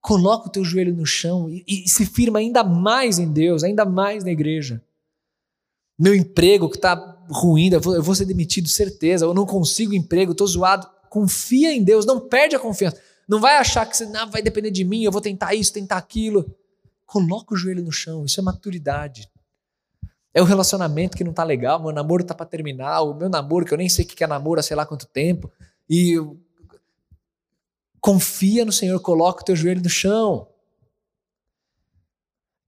[0.00, 3.84] Coloca o teu joelho no chão e, e se firma ainda mais em Deus, ainda
[3.84, 4.82] mais na igreja.
[6.02, 6.94] Meu emprego que está
[7.30, 9.24] ruim, eu vou, eu vou ser demitido, certeza.
[9.24, 10.84] Eu não consigo emprego, estou zoado.
[11.08, 13.00] Confia em Deus, não perde a confiança.
[13.28, 15.98] Não vai achar que você não, vai depender de mim, eu vou tentar isso, tentar
[15.98, 16.52] aquilo.
[17.06, 19.30] Coloca o joelho no chão, isso é maturidade.
[20.34, 23.64] É o relacionamento que não tá legal, meu namoro tá para terminar, o meu namoro
[23.64, 25.52] que eu nem sei o que é namoro há sei lá quanto tempo.
[25.88, 26.16] E
[28.00, 30.48] confia no Senhor, coloca o teu joelho no chão.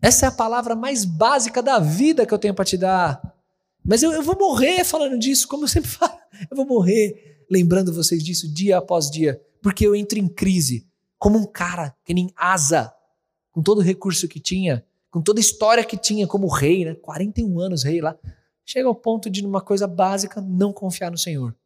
[0.05, 3.35] Essa é a palavra mais básica da vida que eu tenho para te dar.
[3.83, 6.13] Mas eu, eu, vou morrer falando disso, como eu sempre falo.
[6.51, 10.87] Eu vou morrer lembrando vocês disso dia após dia porque eu entro em crise
[11.17, 12.95] como um cara que nem Asa,
[13.51, 16.95] com todo o recurso que tinha, com toda a história que tinha como rei, né?
[16.97, 18.15] 41 anos rei lá.
[18.63, 21.57] Chega ao ponto de, numa coisa básica, não confiar no Senhor.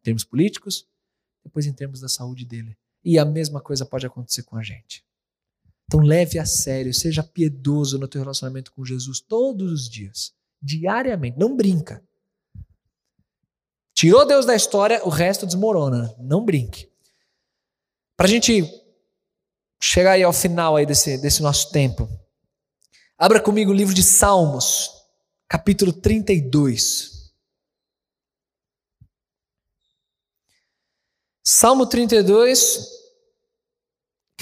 [0.00, 0.88] Em termos políticos,
[1.44, 2.76] depois em termos da saúde dele.
[3.04, 5.04] E a mesma coisa pode acontecer com a gente.
[5.92, 10.32] Então leve a sério, seja piedoso no teu relacionamento com Jesus todos os dias,
[10.62, 11.38] diariamente.
[11.38, 12.02] Não brinca.
[13.92, 16.16] Tirou Deus da história, o resto desmorona.
[16.18, 16.90] Não brinque.
[18.16, 18.64] Para a gente
[19.82, 22.08] chegar aí ao final aí desse, desse nosso tempo,
[23.18, 24.88] abra comigo o livro de Salmos,
[25.46, 27.34] capítulo 32.
[31.44, 33.01] Salmo 32,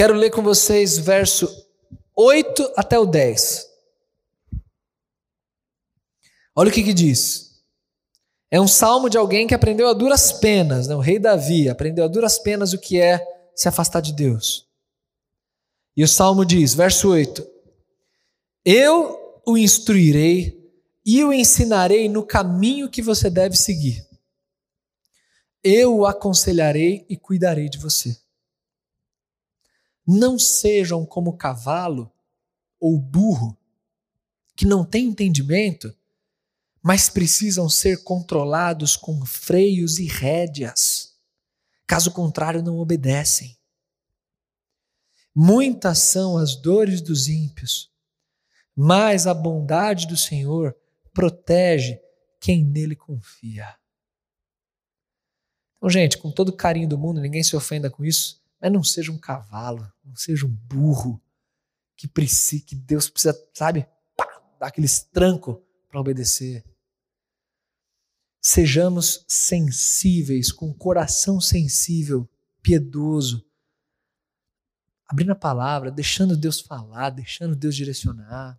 [0.01, 1.47] quero ler com vocês verso
[2.17, 3.67] 8 até o 10.
[6.57, 7.63] Olha o que, que diz.
[8.51, 10.95] É um salmo de alguém que aprendeu a duras penas, né?
[10.95, 13.23] o rei Davi aprendeu a duras penas o que é
[13.55, 14.67] se afastar de Deus.
[15.95, 17.47] E o salmo diz, verso 8:
[18.65, 20.59] Eu o instruirei
[21.05, 24.03] e o ensinarei no caminho que você deve seguir.
[25.63, 28.17] Eu o aconselharei e cuidarei de você.
[30.07, 32.13] Não sejam como cavalo
[32.79, 33.57] ou burro,
[34.57, 35.95] que não tem entendimento
[36.83, 41.15] mas precisam ser controlados com freios e rédeas.
[41.87, 43.57] Caso contrário, não obedecem.
[45.35, 47.91] Muitas são as dores dos ímpios,
[48.75, 50.75] mas a bondade do Senhor
[51.13, 52.01] protege
[52.41, 53.77] quem nele confia.
[55.77, 58.85] Então, gente, com todo o carinho do mundo, ninguém se ofenda com isso, mas não
[58.85, 61.21] seja um cavalo, não seja um burro
[61.97, 63.87] que precisa, que Deus precisa, sabe,
[64.17, 64.27] pá,
[64.59, 66.65] dar aqueles tranco para obedecer.
[68.41, 72.29] Sejamos sensíveis, com o coração sensível,
[72.63, 73.47] piedoso,
[75.07, 78.59] abrindo a palavra, deixando Deus falar, deixando Deus direcionar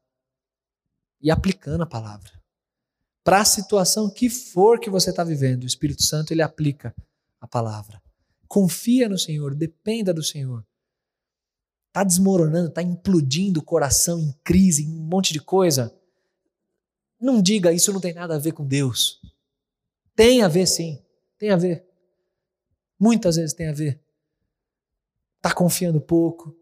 [1.22, 2.32] e aplicando a palavra.
[3.24, 6.94] Para a situação que for que você está vivendo, o Espírito Santo ele aplica
[7.40, 8.02] a palavra.
[8.52, 10.68] Confia no Senhor, dependa do Senhor.
[11.88, 15.98] Está desmoronando, está implodindo o coração em crise, em um monte de coisa.
[17.18, 19.22] Não diga isso não tem nada a ver com Deus.
[20.14, 21.02] Tem a ver, sim.
[21.38, 21.86] Tem a ver.
[23.00, 24.02] Muitas vezes tem a ver.
[25.38, 26.54] Está confiando pouco.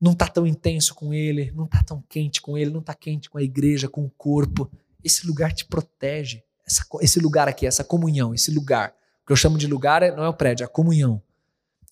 [0.00, 1.50] Não está tão intenso com ele.
[1.50, 2.70] Não está tão quente com ele.
[2.70, 4.72] Não está quente com a igreja, com o corpo.
[5.04, 6.42] Esse lugar te protege.
[6.66, 8.98] Essa, esse lugar aqui, essa comunhão, esse lugar.
[9.30, 11.22] Que eu chamo de lugar é, não é o prédio, é a comunhão.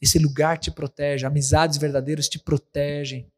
[0.03, 1.25] Esse lugar te protege.
[1.25, 3.31] Amizades verdadeiras te protegem.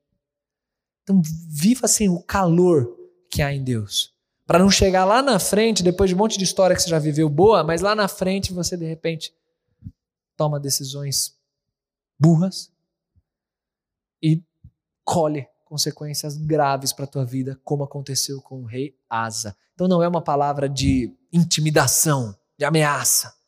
[1.02, 2.96] Então, viva assim o calor
[3.28, 4.14] que há em Deus.
[4.46, 6.98] Para não chegar lá na frente, depois de um monte de história que você já
[6.98, 9.34] viveu boa, mas lá na frente você de repente
[10.34, 11.36] toma decisões
[12.18, 12.72] burras
[14.22, 14.42] e
[15.04, 19.54] colhe consequências graves para a tua vida, como aconteceu com o rei Asa.
[19.74, 23.38] Então não é uma palavra de intimidação, de ameaça,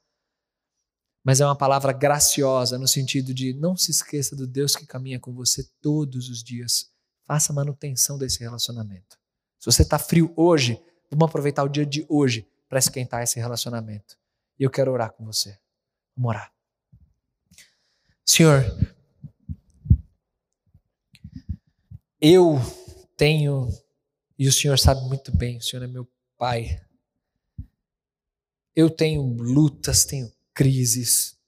[1.24, 5.20] mas é uma palavra graciosa no sentido de não se esqueça do Deus que caminha
[5.20, 6.90] com você todos os dias.
[7.24, 9.18] Faça manutenção desse relacionamento.
[9.58, 14.18] Se você está frio hoje, vamos aproveitar o dia de hoje para esquentar esse relacionamento.
[14.58, 15.56] E eu quero orar com você.
[16.16, 16.52] Vamos orar.
[18.24, 18.64] Senhor,
[22.20, 22.60] eu
[23.16, 23.68] tenho,
[24.38, 26.84] e o Senhor sabe muito bem, o Senhor é meu Pai.
[28.74, 31.38] Eu tenho lutas, tenho crises,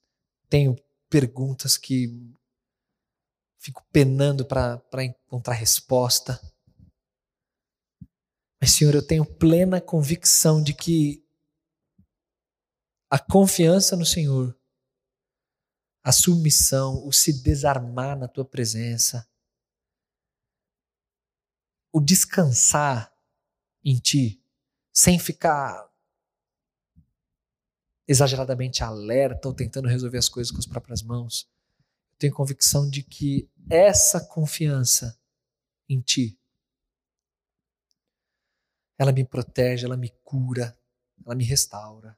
[0.49, 0.77] tenho
[1.09, 2.09] perguntas que
[3.59, 6.41] fico penando para encontrar resposta.
[8.61, 11.25] Mas, Senhor, eu tenho plena convicção de que
[13.11, 14.59] a confiança no Senhor,
[16.03, 19.29] a submissão, o se desarmar na tua presença,
[21.93, 23.15] o descansar
[23.85, 24.43] em ti,
[24.93, 25.94] sem ficar
[28.07, 31.49] exageradamente alerta ou tentando resolver as coisas com as próprias mãos.
[32.13, 35.19] Eu tenho convicção de que essa confiança
[35.89, 36.39] em ti,
[38.99, 40.79] ela me protege, ela me cura,
[41.25, 42.17] ela me restaura.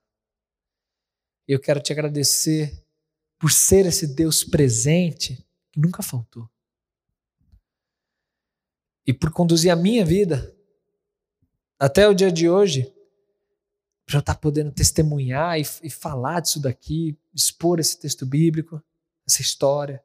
[1.47, 2.84] Eu quero te agradecer
[3.39, 6.51] por ser esse Deus presente que nunca faltou
[9.07, 10.55] e por conduzir a minha vida
[11.78, 12.93] até o dia de hoje,
[14.07, 18.80] para eu estar tá podendo testemunhar e, e falar disso daqui, expor esse texto bíblico,
[19.26, 20.00] essa história.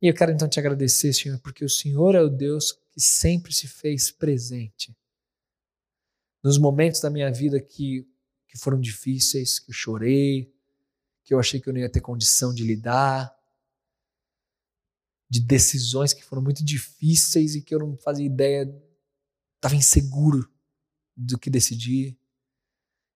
[0.00, 3.52] E eu quero então te agradecer, Senhor, porque o Senhor é o Deus que sempre
[3.52, 4.96] se fez presente.
[6.40, 8.06] Nos momentos da minha vida que,
[8.46, 10.54] que foram difíceis, que eu chorei,
[11.24, 13.36] que eu achei que eu não ia ter condição de lidar,
[15.28, 18.72] de decisões que foram muito difíceis e que eu não fazia ideia,
[19.56, 20.48] estava inseguro
[21.18, 22.16] do que decidir.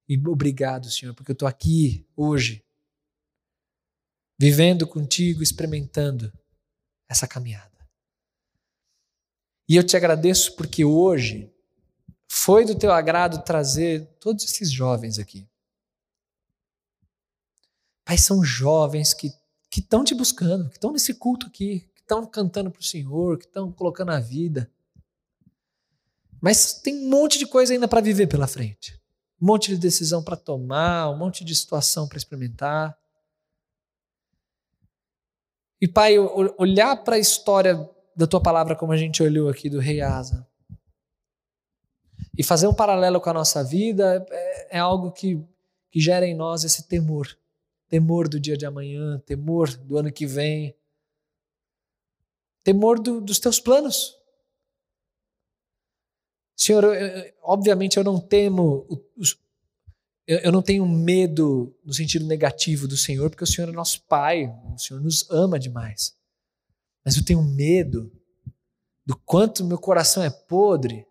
[0.09, 2.65] E obrigado, Senhor, porque eu estou aqui hoje,
[4.39, 6.33] vivendo contigo, experimentando
[7.09, 7.71] essa caminhada.
[9.69, 11.51] E eu te agradeço porque hoje
[12.29, 15.49] foi do teu agrado trazer todos esses jovens aqui.
[18.05, 19.33] Pai, são jovens que
[19.75, 23.71] estão te buscando, que estão nesse culto aqui, estão cantando para o Senhor, que estão
[23.71, 24.71] colocando a vida.
[26.43, 29.01] Mas tem um monte de coisa ainda para viver pela frente.
[29.41, 32.99] Um monte de decisão para tomar, um monte de situação para experimentar.
[35.81, 39.79] E, Pai, olhar para a história da tua palavra como a gente olhou aqui do
[39.79, 40.45] rei Asa
[42.37, 45.41] e fazer um paralelo com a nossa vida é, é algo que,
[45.91, 47.29] que gera em nós esse temor.
[47.89, 50.75] Temor do dia de amanhã, temor do ano que vem,
[52.65, 54.17] temor do, dos teus planos.
[56.63, 56.85] Senhor,
[57.43, 58.87] obviamente eu não temo,
[60.27, 64.03] eu, eu não tenho medo no sentido negativo do Senhor, porque o Senhor é nosso
[64.03, 66.15] Pai, o Senhor nos ama demais.
[67.05, 68.13] Mas eu tenho medo
[69.05, 71.05] do quanto meu coração é podre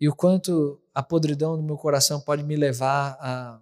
[0.00, 3.60] e o quanto a podridão do meu coração pode me levar a,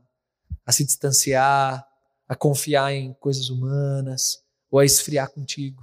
[0.66, 1.86] a se distanciar,
[2.28, 5.82] a confiar em coisas humanas ou a esfriar contigo.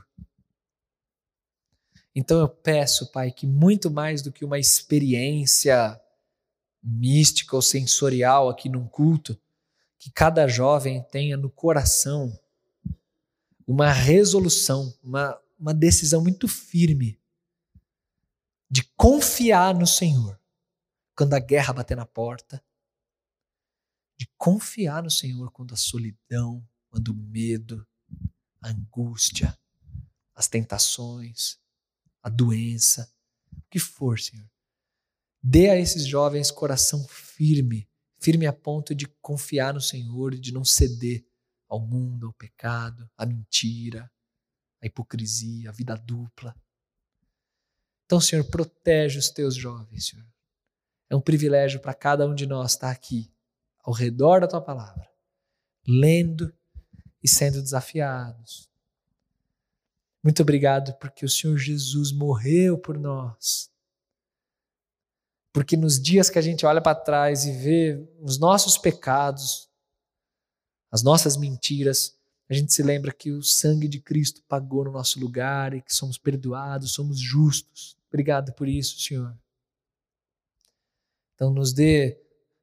[2.15, 5.99] Então eu peço, Pai, que muito mais do que uma experiência
[6.81, 9.39] mística ou sensorial aqui num culto,
[9.97, 12.37] que cada jovem tenha no coração
[13.65, 17.17] uma resolução, uma, uma decisão muito firme
[18.69, 20.39] de confiar no Senhor
[21.15, 22.63] quando a guerra bater na porta,
[24.17, 27.87] de confiar no Senhor quando a solidão, quando o medo,
[28.61, 29.57] a angústia,
[30.35, 31.59] as tentações,
[32.23, 33.13] a doença,
[33.51, 34.49] o que for, Senhor.
[35.41, 40.63] Dê a esses jovens coração firme, firme a ponto de confiar no Senhor de não
[40.63, 41.25] ceder
[41.67, 44.09] ao mundo, ao pecado, à mentira,
[44.81, 46.55] à hipocrisia, à vida dupla.
[48.05, 50.25] Então, Senhor, protege os teus jovens, Senhor.
[51.09, 53.31] É um privilégio para cada um de nós estar aqui,
[53.79, 55.09] ao redor da tua palavra,
[55.85, 56.55] lendo
[57.21, 58.69] e sendo desafiados,
[60.23, 63.69] muito obrigado porque o Senhor Jesus morreu por nós.
[65.51, 69.69] Porque nos dias que a gente olha para trás e vê os nossos pecados,
[70.89, 72.17] as nossas mentiras,
[72.49, 75.93] a gente se lembra que o sangue de Cristo pagou no nosso lugar e que
[75.93, 77.97] somos perdoados, somos justos.
[78.07, 79.37] Obrigado por isso, Senhor.
[81.35, 82.17] Então nos dê,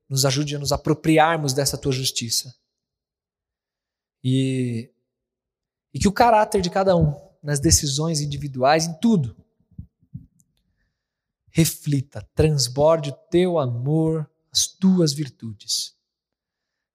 [0.08, 2.56] nos ajude a nos apropriarmos dessa tua justiça.
[4.24, 4.90] E,
[5.92, 9.36] e que o caráter de cada um nas decisões individuais, em tudo.
[11.50, 15.94] Reflita, transborde o teu amor, as tuas virtudes.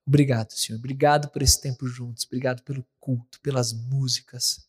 [0.07, 0.77] Obrigado, Senhor.
[0.77, 2.25] Obrigado por esse tempo juntos.
[2.25, 4.67] Obrigado pelo culto, pelas músicas.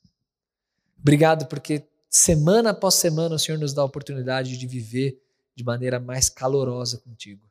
[0.99, 5.23] Obrigado porque semana após semana o Senhor nos dá a oportunidade de viver
[5.55, 7.47] de maneira mais calorosa contigo.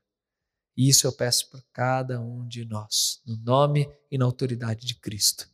[0.76, 4.95] E isso eu peço por cada um de nós, no nome e na autoridade de
[4.95, 5.49] Cristo.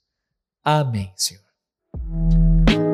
[0.64, 1.51] Amém, Senhor.
[1.94, 2.91] Thank you